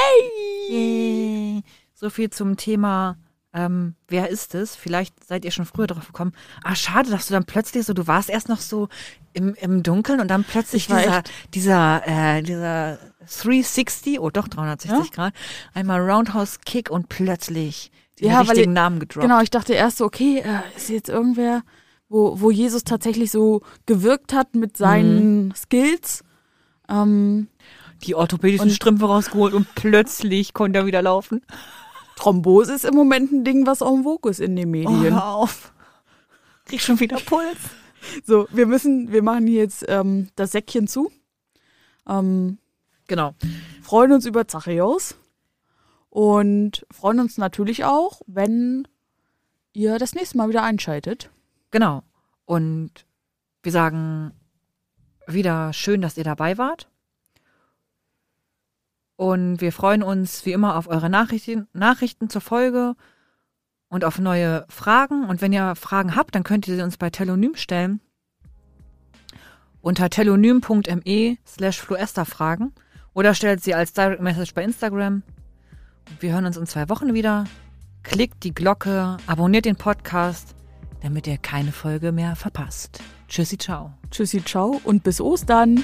[0.70, 1.64] Yay.
[1.96, 3.18] So viel zum Thema,
[3.54, 4.76] ähm, wer ist es?
[4.76, 6.34] Vielleicht seid ihr schon früher drauf gekommen.
[6.64, 8.88] Ah, schade, dass du dann plötzlich so, du warst erst noch so
[9.34, 14.48] im, im Dunkeln und dann plötzlich Ich war dieser, dieser, äh, dieser 360, oh doch
[14.48, 15.04] 360 Ja?
[15.14, 15.34] Grad,
[15.74, 19.24] einmal Roundhouse Kick und plötzlich den Ja, richtigen ich- Namen gedroppt.
[19.28, 21.62] Genau, ich dachte erst so, okay, äh, ist jetzt irgendwer,
[22.10, 26.24] wo, wo Jesus tatsächlich so gewirkt hat mit seinen Skills.
[26.90, 27.48] Ähm,
[28.06, 31.42] Die orthopädischen Und- Strümpfe rausgeholt und plötzlich konnte er wieder laufen.
[32.16, 35.14] Thrombose ist im Moment ein Ding, was en vogue ist in den Oh, Medien.
[35.14, 35.74] hör auf.
[36.66, 37.58] Krieg schon wieder Puls.
[38.26, 41.12] So, wir müssen, wir machen hier jetzt ähm, das Säckchen zu.
[42.08, 42.58] Ähm,
[43.08, 43.36] Genau.
[43.82, 45.16] freuen uns über Zachäus
[46.10, 48.88] und freuen uns natürlich auch, wenn
[49.74, 51.30] ihr das nächste Mal wieder einschaltet.
[51.72, 52.04] Genau.
[52.46, 53.06] Und
[53.64, 54.32] wir sagen
[55.26, 56.90] wieder schön, dass ihr dabei wart.
[59.16, 62.96] Und wir freuen uns wie immer auf eure Nachrichten, Nachrichten zur Folge
[63.90, 65.26] und auf neue Fragen.
[65.26, 68.00] Und wenn ihr Fragen habt, dann könnt ihr sie uns bei Telonym stellen.
[69.82, 72.74] Unter telonym.me slash fragen
[73.18, 75.24] oder stellt sie als Direct Message bei Instagram.
[76.08, 77.46] Und wir hören uns in zwei Wochen wieder.
[78.04, 80.54] Klickt die Glocke, abonniert den Podcast,
[81.02, 83.02] damit ihr keine Folge mehr verpasst.
[83.28, 83.92] Tschüssi, ciao.
[84.12, 85.84] Tschüssi, ciao und bis Ostern.